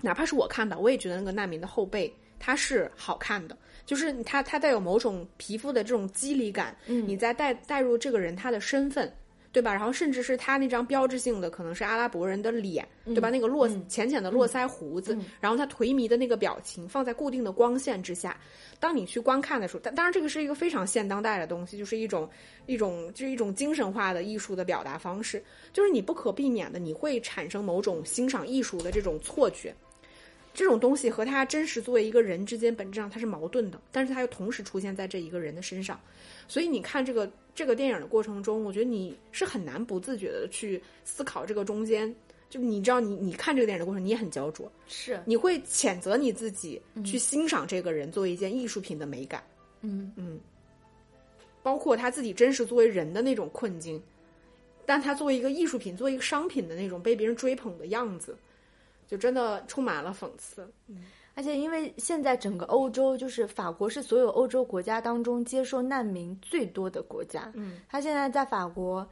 [0.00, 3.56] 哪怕是我看到，我也觉得那个难民的后背它是好看的，
[3.86, 9.12] 就是它它带有某种皮肤的这种肌理感，嗯你再带带入这个人他的身份。
[9.50, 9.72] 对吧？
[9.72, 13.30] 然后甚至是他那张标志性的，可能是阿拉伯人的脸，对吧？
[13.30, 18.38] 那个络浅浅的络腮胡子，然后他颓靡的那个表情，放在固定的光线之下，
[18.80, 22.28] 当你去观看的时候，当当然这个是一个非常现当代的东西，就是一种
[22.66, 29.74] 一种就是一种精神化的艺术的表达方式，就是你不可避免的你会产生某种欣赏艺术的这种错觉。
[30.54, 36.00] 这种东西和他真实作为一个人之间本质上它是矛盾的，但是它又同时出现在这一个人的身上，
[36.48, 42.12] 所以你看这个这个电影的过程中，我觉得你是很难不自觉的去思考这个中间，
[42.48, 49.42] 就你知道你你看这个电影的过程，你也很焦灼，是，你会谴责你自己去欣赏这个人作为一件艺术品的美感，
[49.82, 50.12] 嗯。
[50.16, 50.40] 嗯，
[51.62, 54.02] 包括他自己真实作为人的那种困境，
[54.86, 58.34] 但他作为一个艺术品、作为一个商品的那种被别人追捧的样子，
[59.06, 60.66] 就真的充满了讽刺。
[60.86, 61.04] 嗯。
[61.34, 67.52] 而且因为现在整个欧洲，就是法国是所有欧洲国家当中接受难民最多的国家。
[67.54, 69.08] 嗯，他现在在法国，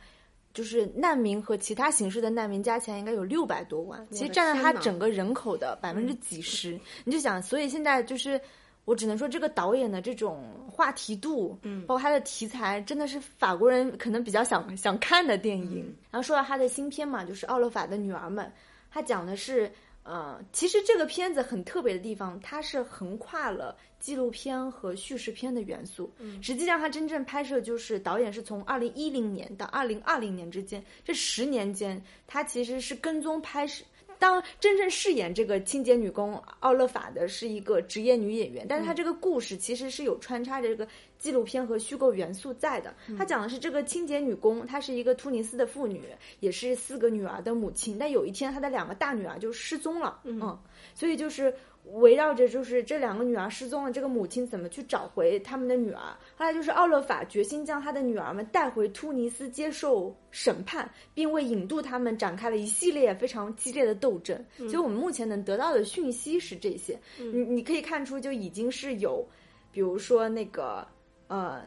[0.57, 6.81] 就是难民和其他形式的难民加起来应该有六百多万，其实占了他整个人口的百分之几十。
[7.05, 8.41] 你就想，所以现在就是。
[8.87, 15.93] 我只能说，这个导演的这种话题度，嗯，包括他的题材，真的是法国人可能比较想想看的电影。
[16.09, 18.47] 然后说到他的新片嘛，就是《奥勒法的女儿们》，
[18.89, 19.69] 他讲的是，
[20.07, 26.13] 呃，其实这个片子很特别的地方，它是横跨了纪录片和叙事片的元素。
[26.19, 33.85] 嗯，实际上它真正拍摄就是导演是从二零一零年到二零二零年之间这十年间，他其实是跟踪拍摄。
[34.19, 40.87] 当真正饰演这个清洁女工奥勒法的是一个职业女演员，但是她这个故事其实是有穿插着这个
[41.19, 42.95] 纪录片和虚构元素在的。
[43.17, 46.03] 她讲的是这个清洁女工，她是一个突尼斯的妇女，
[46.41, 47.97] 也是四个女儿的母亲。
[47.99, 50.59] 但有一天，她的两个大女儿就失踪了，嗯，
[50.95, 51.55] 所以就是
[51.93, 56.03] 围绕着就是这两个女儿失踪了，这个母亲怎么去找回他们的女儿？
[56.37, 64.37] 后来就是奥勒法决心将他的女儿们带回突尼斯接受审判，并为引渡他们展开了一系列非常激烈的斗争。
[64.57, 69.25] 所以我们目前能得到的讯息是这些，你你可以看出就已经是有，
[69.71, 70.87] 比如说那个
[71.29, 71.63] 呃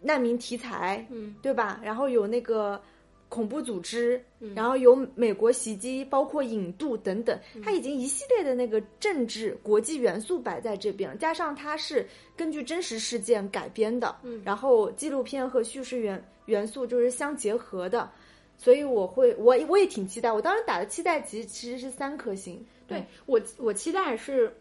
[0.00, 1.80] 难民题材，嗯，对吧？
[1.82, 2.80] 然后有那个。
[3.34, 4.24] 恐怖组织，
[4.54, 12.06] 然后有美国袭击，包括引渡等等，它已经一系列的那个政治国际元素摆在这边了，加上它是
[12.36, 18.08] 根据真实事件改编的，然后纪录片和叙事元元素就是相结合的，
[18.56, 24.56] 所以我会我我也挺期待，我当时打的期待值其实是三颗星，对我我期待是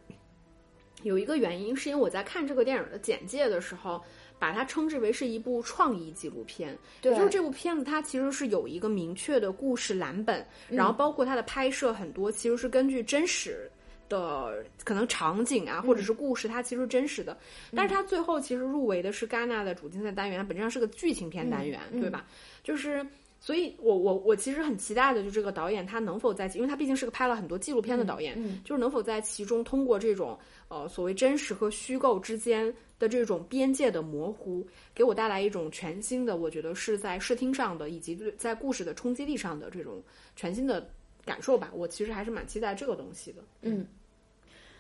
[1.04, 4.02] 有一个原因，是因为我在看这个电影的简介的时候。
[4.44, 13.72] 把它称之为是一部创意纪录片，对，就是这部片子它其实是有一个明确的故事蓝本，然后包括它的拍摄很多其实是根据真实
[14.10, 17.38] 的可能场景啊，或者是故事，它其实是真实的。
[17.74, 22.26] 但是它最后其实入围的是戛纳的主竞赛单元，它本质上是个剧情片单元，对吧？
[22.62, 23.06] 就是。
[23.46, 30.40] 所以我，我我其实很期待的，就这个导演他能否在，因为他毕竟是个拍了很多纪录片的导演，嗯，就是能否在其中通过这种
[30.70, 34.66] 呃所谓真实和虚构之间的这种边界的模糊，
[34.96, 40.02] 给我带来一种全新的，我觉得是在视听上的以及对在故事的冲击力上的这种
[40.38, 40.90] 全新的
[41.26, 41.70] 感受吧。
[41.74, 43.44] 我其实还是蛮期待这个东西的。
[43.64, 43.86] 嗯，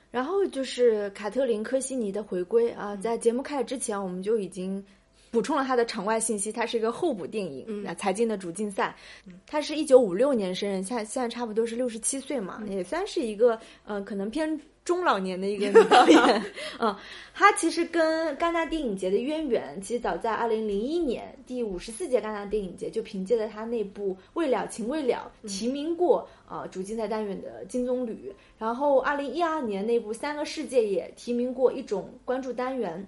[0.09, 4.81] 然后就是卡特琳·科西尼的回归啊，在节目开始之前，我们就已经。
[5.33, 8.95] 补充了他的场外信息，它是一个候补电影，那才进的主竞赛。
[9.47, 16.43] 他是一九五六年生人，现在现在差不多是六十七岁嘛，也算是一个呃可能偏中老年的一个女导演。
[16.77, 16.95] 嗯，
[17.33, 33.07] 他其实跟戛纳电影节的渊源，其实早在二零零一年第五十四届戛纳电影节就凭借了他那部《未了情未了》提名过呃主竞赛单元的金棕榈，然后二零一二年那部《三个世界》也提名过一种关注单元。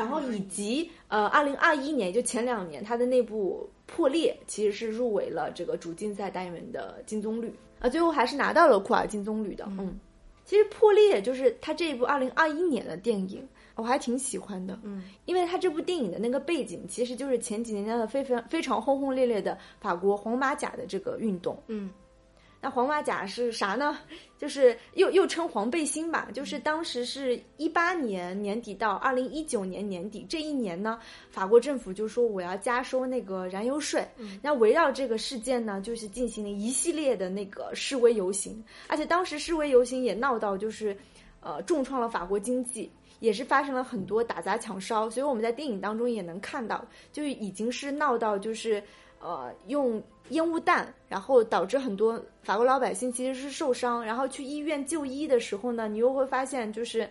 [0.00, 9.64] 然后以及呃，二零二一年就前两年，他的那部《破裂》其实是入围了这个主竞赛单元的金棕榈啊，最后还是拿到了库尔金棕榈的。
[9.78, 9.98] 嗯，
[10.44, 14.78] 其实《破裂》就是他这一部二零二一年的电影，我还挺喜欢的。
[14.82, 21.62] 嗯，因为他这部电影的那个背景其实就是前几年的非常非常轰轰烈烈的法国黄马甲的这个运动。
[21.66, 21.90] 嗯。
[22.62, 23.98] 那黄马甲是啥呢？
[24.36, 26.28] 就是又又称黄背心吧。
[26.34, 30.98] 就是当时是一八年年底到二零一九年年底这一年呢，
[31.30, 34.06] 法国政府就说我要加收那个燃油税。
[34.42, 40.96] 那围绕这个事件呢，就是进行了一系列的那个示威游行，而且当时示威游行也闹到就是，
[41.40, 42.90] 呃，重创了法国经济，
[43.20, 45.08] 也是发生了很多打砸抢烧。
[45.08, 48.82] 所以我们在电影当中也能看到，就已经是闹到就是。
[49.22, 57.08] 呃，用烟雾弹，然后导致很多法国老百姓其实是受伤，然后去医院就医的时候呢，你又会发现就是，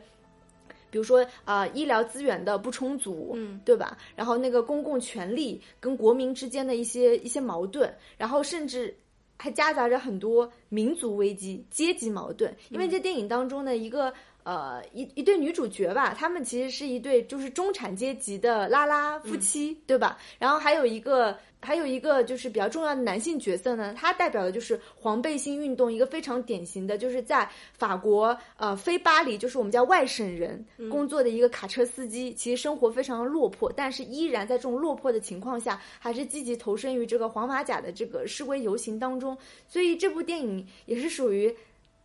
[0.89, 3.97] 比如说啊，医疗资源的不充足，嗯，对吧？
[4.15, 8.95] 然后那个公共权力跟国民之间的一些一些矛盾，然后甚至
[9.37, 12.53] 还夹杂着很多民族危机、阶级矛盾。
[12.69, 14.13] 因为在电影当中的一个
[14.49, 20.17] 呃一一对女主角吧，他们其实是一对就是中产阶级的拉拉夫妻，对吧？
[20.39, 21.37] 然后还有一个。
[21.61, 39.37] 还有一个就是比较重要的男性角色呢，他代表的就是黄背心运动，一个非常典型的，就是在法国呃非巴黎，就是我们叫外省人工作的一个卡车司机，其实生活非常的落魄，但是依然在这种落魄的情况下，还是积极投身于这个黄马甲的这个示威游行当中，
[39.67, 41.53] 所以这部电影也是属于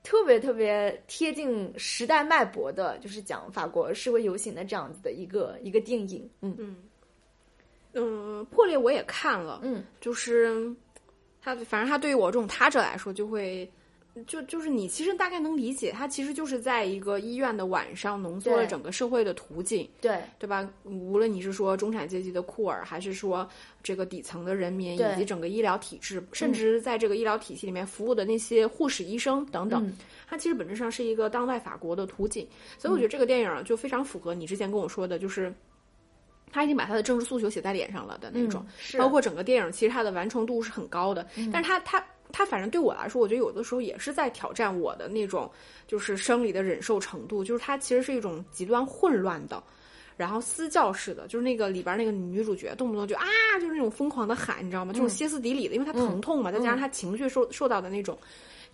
[0.04, 6.76] 特别特别贴近时代脉搏的，就是讲法国示威游行的这样子的一个一个电影，嗯嗯。
[7.96, 10.52] 嗯，破裂我也看了，嗯，就是
[11.40, 13.70] 他，反正他对于我这种他者来说，就会，
[14.26, 20.68] 就就是你其实大概能理解，它其实就是在一个医院的晚上浓缩了整个社会的图景，对对吧？
[20.84, 23.48] 无论你是说中产阶级的库尔，还是说
[23.82, 29.92] 这个底层的人民，以及整个医疗体制，甚至在这个医疗体系里面服务的那些护士、医生等等，
[30.28, 32.46] 它其实本质上是一个当代法国的图景，
[32.78, 35.52] 所以我觉得这个电影就非常符合你之前跟我说的，就是。
[36.52, 38.64] 他已经把他的政治诉求写在脸上了的那种，
[38.96, 41.26] 包括整个电影，其实它的完成度是很高的。
[41.52, 42.06] 但是他他
[42.36, 45.48] 他，反正对我来说，我觉得有的时候也是在挑战我的那种，
[45.86, 47.44] 就是生理的忍受程度。
[47.44, 49.62] 就是它其实是一种极端混乱的，
[50.16, 53.24] 然后私教式的，就是那个里边那个女主角动不动就啊，
[53.60, 54.92] 就是那种疯狂的喊，你知道吗？
[54.92, 58.18] 这种歇斯底里的，因为她疼痛嘛，再加上她情绪受受到的那种。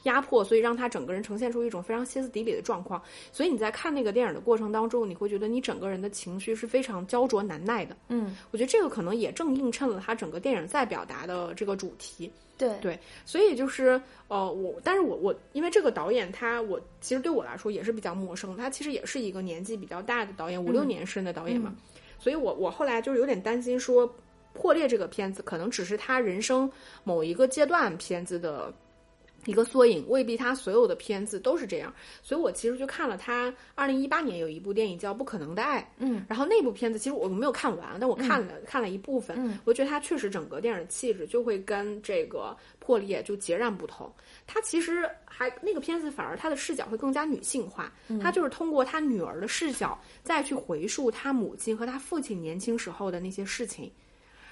[0.04, 3.02] 压迫，所以让他整个人呈现出一种非常歇斯底里的状况。
[3.30, 7.94] 所以你在看那个电影的过程当中，你会觉得你整个人的情绪是非常焦灼难耐的。
[8.08, 12.32] 嗯，我觉得这个可能也正映衬了他整个电影在表达的这个主题。
[12.61, 18.56] 对对，所以就是呃，我，但是我我因为这个导演他，我其实对我来说也是比较陌生。
[18.56, 21.74] 他其实也是一个年纪比较大的导演，五六年生的导演嘛。
[22.18, 24.06] 所以我我后来就是有点担心说，
[24.52, 26.70] 《破裂》这个片子可能只是他人生
[27.02, 28.72] 某一个阶段片子的。
[29.47, 44.12] 一个缩影，未必他所有的片子都是这样，所以我其实就看了他二零一八年有一部电影叫《不可能的爱》，嗯，然后那部片子其实我没有看完，但我看了看了一部分，嗯，我觉得他确实整个电影的气质就会跟这个破裂就截然不同。
[44.47, 53.91] 他其实还那个片子反而他的视角会更加女性化，他就是通过他女儿的视角再去回溯他母亲和他父亲年轻时候的那些事情。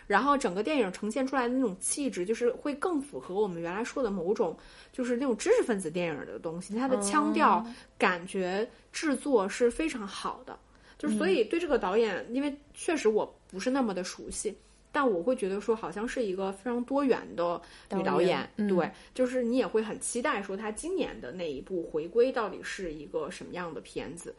[0.08, 4.56] 然后整个电影呈现出来的那种气质，就是会更符合我们原来说的某种，
[4.90, 6.74] 就是那种知识分子电影的东西。
[6.74, 7.64] 它的腔调、
[7.98, 10.58] 感觉、制作是非常好的。
[10.96, 14.56] 就是所以对这个导演，因为确实我不是那么的熟悉，
[14.90, 17.60] 但我会觉得说好像是一个非常多元的
[17.92, 18.48] 女导演。
[18.56, 24.34] 对，就是你也会很期待说她今年的那一部回归到底是一个什么样的片子。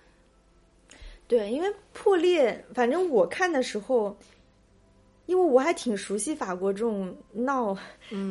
[1.28, 4.18] 对，因为破裂，反正我看的时候。
[5.30, 7.78] 因为我还挺熟悉法国这种闹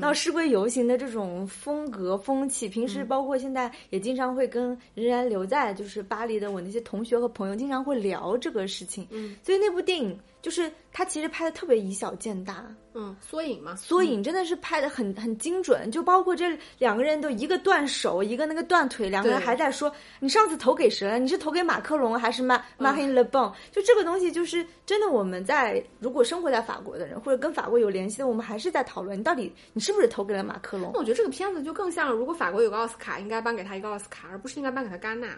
[0.00, 9.06] 闹示威游行的这种风格风气，平时包括现在也经常会跟仍然留在就是巴黎的我那些同学和朋友经常会聊这个事情，
[9.44, 21.18] 所以那部电影就是他其实拍的特别以小见大，嗯，缩影嘛，缩影真的是拍的很很精准，就包括这两个人都一个断手，一个那个断腿，两个人还在说你上次投给谁了？
[21.18, 23.52] 你是投给马克龙还是马马黑勒邦？
[23.72, 30.92] 就这个东西，就是真的我们在如果生活在法国的人或者跟法国有联系的，我们还是在讨论你到底你是不是投给了马克龙？
[30.94, 35.28] 那我觉得这个片子就更像，如果法国有个奥斯卡，应该颁给他一个奥斯卡，而不是应该颁给他戛纳，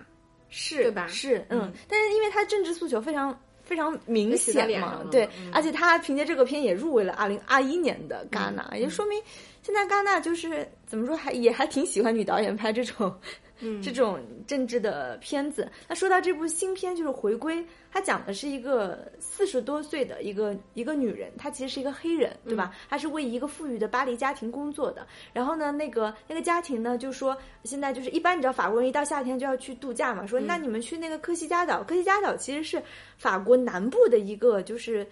[0.51, 1.07] 是对吧？
[1.07, 3.35] 是，嗯，但是因为他政治诉求非常。
[3.71, 9.17] 非常明显嘛，对，嗯、而且他凭借这个片也入围了二零二一年的戛纳，嗯、也说明
[9.63, 13.15] 现在戛纳就是怎么说，还也还挺喜欢女导演拍这种。
[13.61, 15.71] 嗯，这种政治的片子。
[15.89, 17.57] 那说到这部新片，就是《回归》，
[17.91, 22.75] 它讲的是一个四十多岁的一个一个女人，她其实是一个黑人，对吧？
[22.89, 25.07] 她是为一个富裕的巴黎家庭工作的。
[25.33, 32.83] 然后呢，那个那个家庭呢，就说现在就是一般你知道法国人一到夏天就要去度假嘛，说那你们去那个科西嘉岛，科西嘉岛其实是
[33.17, 35.07] 法国南部的一个就是。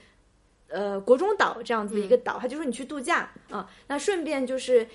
[0.70, 4.86] 呃，国中岛这样子一个岛，他就说你去度假啊，那顺便就是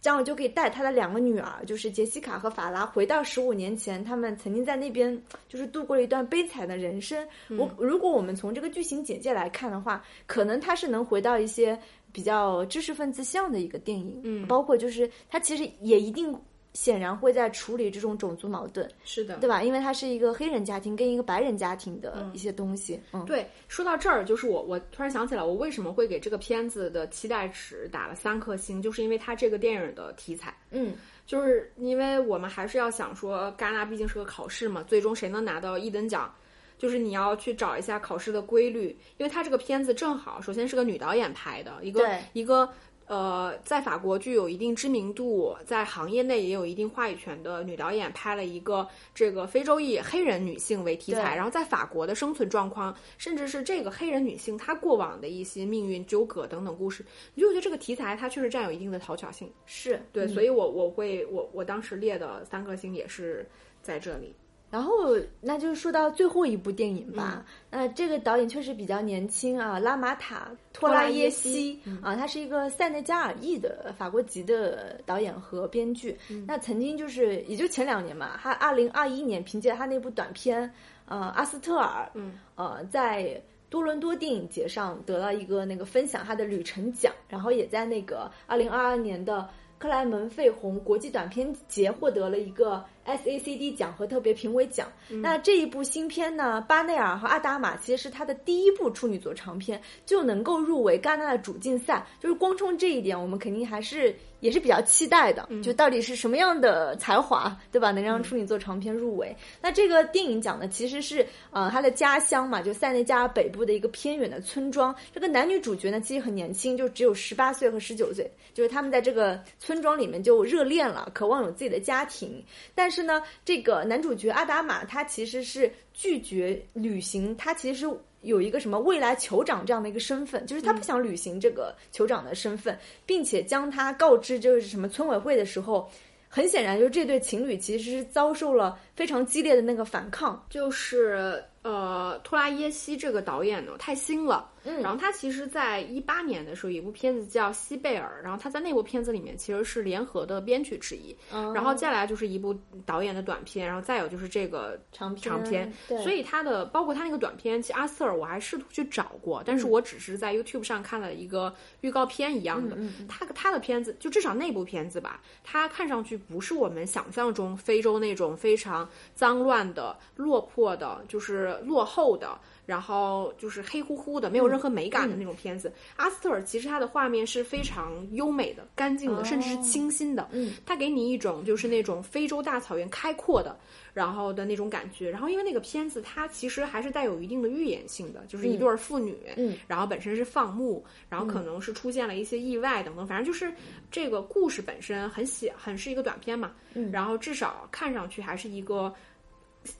[0.00, 7.26] 这样就可以带他的两个女儿，就是杰西卡和法拉，回到十五年前，他们曾经在那边就是度过了一段悲惨的人生。
[7.58, 11.78] 我如果我们从这个剧情简介来看的话，可能他是能回到一些
[12.12, 16.34] 比较知识分子向的一个电影，嗯，包括就是他其实也一定。
[16.72, 19.62] 显然会在处理这种种族矛盾，是的，对吧？
[19.62, 23.00] 因为它是一个黑人家庭跟一个白人家庭的一些东西。
[23.12, 23.44] 嗯，对。
[23.66, 30.56] 说到这儿，就是我我突然想起来，我为什么会给这个片子的期待值打了三颗星，就是因为它这个电影的题材。
[30.70, 30.94] 嗯，
[31.26, 36.32] 就是因为我们还是要想说，戛纳毕竟是个考试嘛，最终谁能拿到一等奖，
[36.78, 42.68] 就是你要去找一下考试的规律，因为它这个片子正好，首先是个女导演拍的，一个一个。
[43.10, 57.04] 呃，在法国具有一定知名度，在行业内也有一定话语权的女导演拍了一个这个非洲裔黑人女性为题材，然后在法国的生存状况，甚至是这个黑人女性她过往的一些命运纠葛等等故事，
[57.34, 59.52] 你就觉得这个题材它确实占有一定的讨巧性。
[59.66, 63.44] 是对，嗯、所以我我会我我当时列的三颗星也是
[63.82, 64.32] 在这里。
[64.70, 67.44] 然后，那就说到最后一部电影吧。
[67.70, 76.16] 嗯、那这个导演确实比较年轻啊，拉马塔托拉耶西啊，他是一个塞内加尔裔的法国籍的导演和编剧。
[76.28, 80.72] 嗯、那曾经就是也就前两年嘛，他二零二一年凭借他那部短片
[81.06, 89.48] 呃《阿斯特尔》，嗯，呃在多伦多电影节上得了一个那个分享他的旅程奖，然后也在那个二零二二年的
[89.78, 92.84] 克莱门费红国际短片节获得了一个。
[93.18, 94.86] SACD 奖和特别评委奖。
[95.08, 102.06] 嗯、那这一部新片呢，巴内尔和阿达玛其实是他的第一部处女作长片，就能够入围戛纳的主竞赛。
[102.18, 105.46] 就是光冲这一点，我们肯定还是也是比较期待的。
[105.50, 107.90] 嗯、就到底是什么样的才华，对吧？
[107.90, 109.28] 能让处女作长片入围？
[109.30, 114.94] 嗯、那这个电影讲的其实是呃他的家乡嘛，就塞内加尔北部的一个偏远的村庄。
[115.12, 122.42] 这个男女主角呢，其实很年轻，就只有十八岁和十九岁，就是他们在这个村庄里面就热恋了，渴望有自己的家庭，
[122.74, 127.86] 但是呢，这个男主角阿达玛他其实是拒绝旅行，他其实
[128.22, 135.90] 有一个什么未来酋长这样的一个身份，就是他不想履行这个酋长的身份，并且将他告知就是什么村委会的时候，
[136.28, 144.49] 很显然就是这对情侣其实是遭受了非常激烈的那个反抗，就是呃托拉耶西这个导演呢太新了。
[144.64, 151.16] 嗯，然后他其实，在一八年的时候，有一部片子叫《西贝尔》，然后他在那部片子里面其实是联合的编剧之一。
[151.32, 152.54] 嗯，然后接下来就是一部
[152.84, 155.22] 导演的短片，然后再有就是这个长片。
[155.22, 155.72] 长片，
[156.02, 162.76] 所以他的包括他那个短片，其实阿瑟尔我还试图去找过，但是我只是在 YouTube 上看了一个预告片一样的。
[162.76, 172.38] 嗯嗯、他他的片子，就至少那部片子吧，他看上去不是我们想象中非洲那种非常脏乱的、落魄的，就是落后的。
[172.70, 175.72] 然后就是黑乎乎的，没有任何美感的那种片子。
[175.96, 180.28] 阿斯特尔其实它的画面是非常优美的、干净的，甚至是清新的。
[180.30, 183.58] 嗯，它给你一种就是那种非洲大草原开阔的，
[183.92, 185.10] 然后的那种感觉。
[185.10, 193.52] 然后因为那个片子它其实还是带有一定的预言性的，就是一对父女，嗯，然后本身是放牧，然后可能是出现了一些意外等等，反正就是
[193.90, 196.52] 这个故事本身很写，很是一个短片嘛。
[196.74, 198.94] 嗯，然后至少看上去还是一个。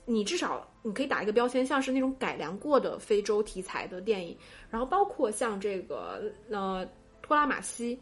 [0.05, 4.37] 你至少你可以打一个标签，像是那种改良过的非洲题材的电影，
[4.69, 6.87] 然后包括像这个呃
[7.21, 7.99] 托拉马西，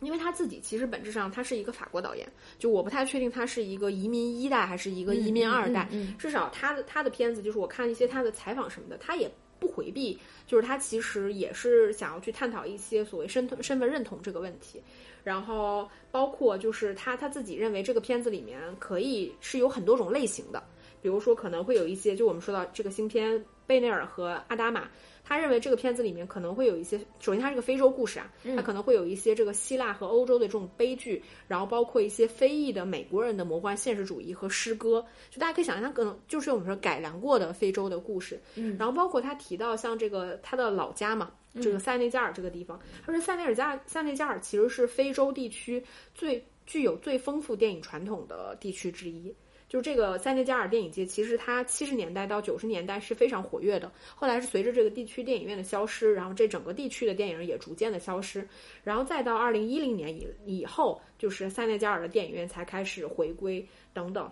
[0.00, 14.82] 因为他自己其实本质上他是一个法国导演，就我不太确定他是一个移民一代还是一个移民二代，嗯嗯嗯、至少他的他的片子就是我看一些他的采访什么的，他也不回避，就是他其实也是想要去探讨一些所谓身身份认同这个问题。
[15.24, 20.62] 然后包括就是他他自己认为这个片子里面可以是有很多种类型的，
[21.02, 24.88] 比如说可能会有一些，就我们说到这个新片贝内尔和阿达玛。
[25.28, 38.40] 他认为这个片子里面可能会有一些，首先它是个非洲故事啊，它可能会有一些这个希腊和欧洲的这种悲剧，然后包括一些非裔的美国人的魔幻现实主义和诗歌，就大家可以想象，可能就是我们说改良过的非洲的故事。
[38.54, 45.82] 嗯，然后包括他提到像这个他的老家嘛，这个塞内加尔这个地方，他说塞内尔加塞内加尔其实是非洲地区
[46.14, 49.34] 最具有最丰富电影传统的地区之一。
[49.68, 53.90] 就这个塞内加尔电影节，其实它七十年代到九十年代是非常活跃的。
[54.14, 58.46] 后来是随着这个地区电影院的消失，然后这整个地区的电影也逐渐的消失。
[58.84, 64.30] 然后再到二零一零年以以后，就是塞内加尔的电影院才开始回归等等。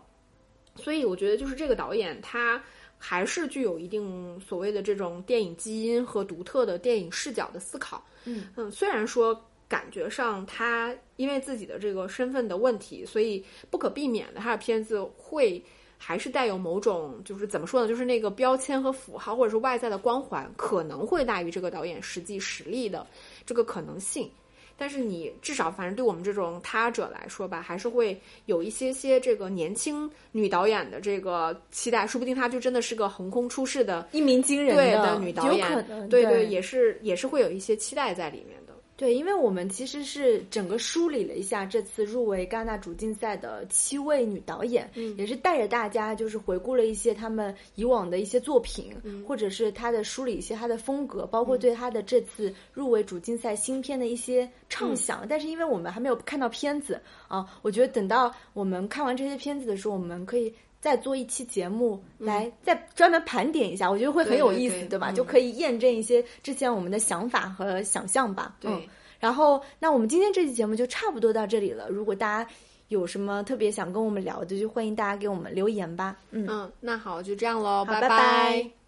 [0.77, 2.63] 所以我觉得，就是这个导演他
[2.97, 8.05] 还是具有一定所谓的这种电影基因和独特的电影视角的思考。
[8.25, 9.35] 嗯嗯，虽然说。
[9.75, 15.61] 感觉上，他因为自己的这个身份的问题，所以不可避免的，他的片子会
[15.99, 23.05] 还是带有某种，就是怎么说呢，就是那个标签和符号，或者是外在的光环，可能会大于这个导演实际实力的
[23.45, 24.31] 这个可能性。
[24.77, 38.64] 但是你至少，反正对我们这种他者来说吧，还是会有一些些这个年轻女导演的这个期待，说不定她就真的是个横空出世的一鸣惊人的女导演，对对，也是也是会有一些期待在里面。
[38.97, 55.27] 对，因为我们其实是整个梳理了一下这次入围戛纳主竞赛的七位女导演，嗯，也是带着大家就是回顾了一些他们以往的一些作品，嗯，或者是他的梳理一些他的风格，包括对他的这次入围主竞赛新片的一些畅想。
[55.29, 60.55] 但是因为我们还没有看到片子啊，我觉得等到我们看完这些片子的时候，我们可以
[60.85, 65.11] 再做一期节目来再专门盘点一下，我觉得会很有意思，对吧？
[65.11, 68.55] 就可以验证一些之前我们的想法和想象吧。
[68.61, 68.71] 对。
[69.19, 71.89] 然后，那我们今天这期节目就差不多到这里了。
[71.89, 72.51] 如果大家
[72.89, 76.19] 有什么特别想跟我们聊的，就欢迎大家给我们留言吧。
[76.33, 78.84] 嗯嗯，那好，就这样喽，拜拜。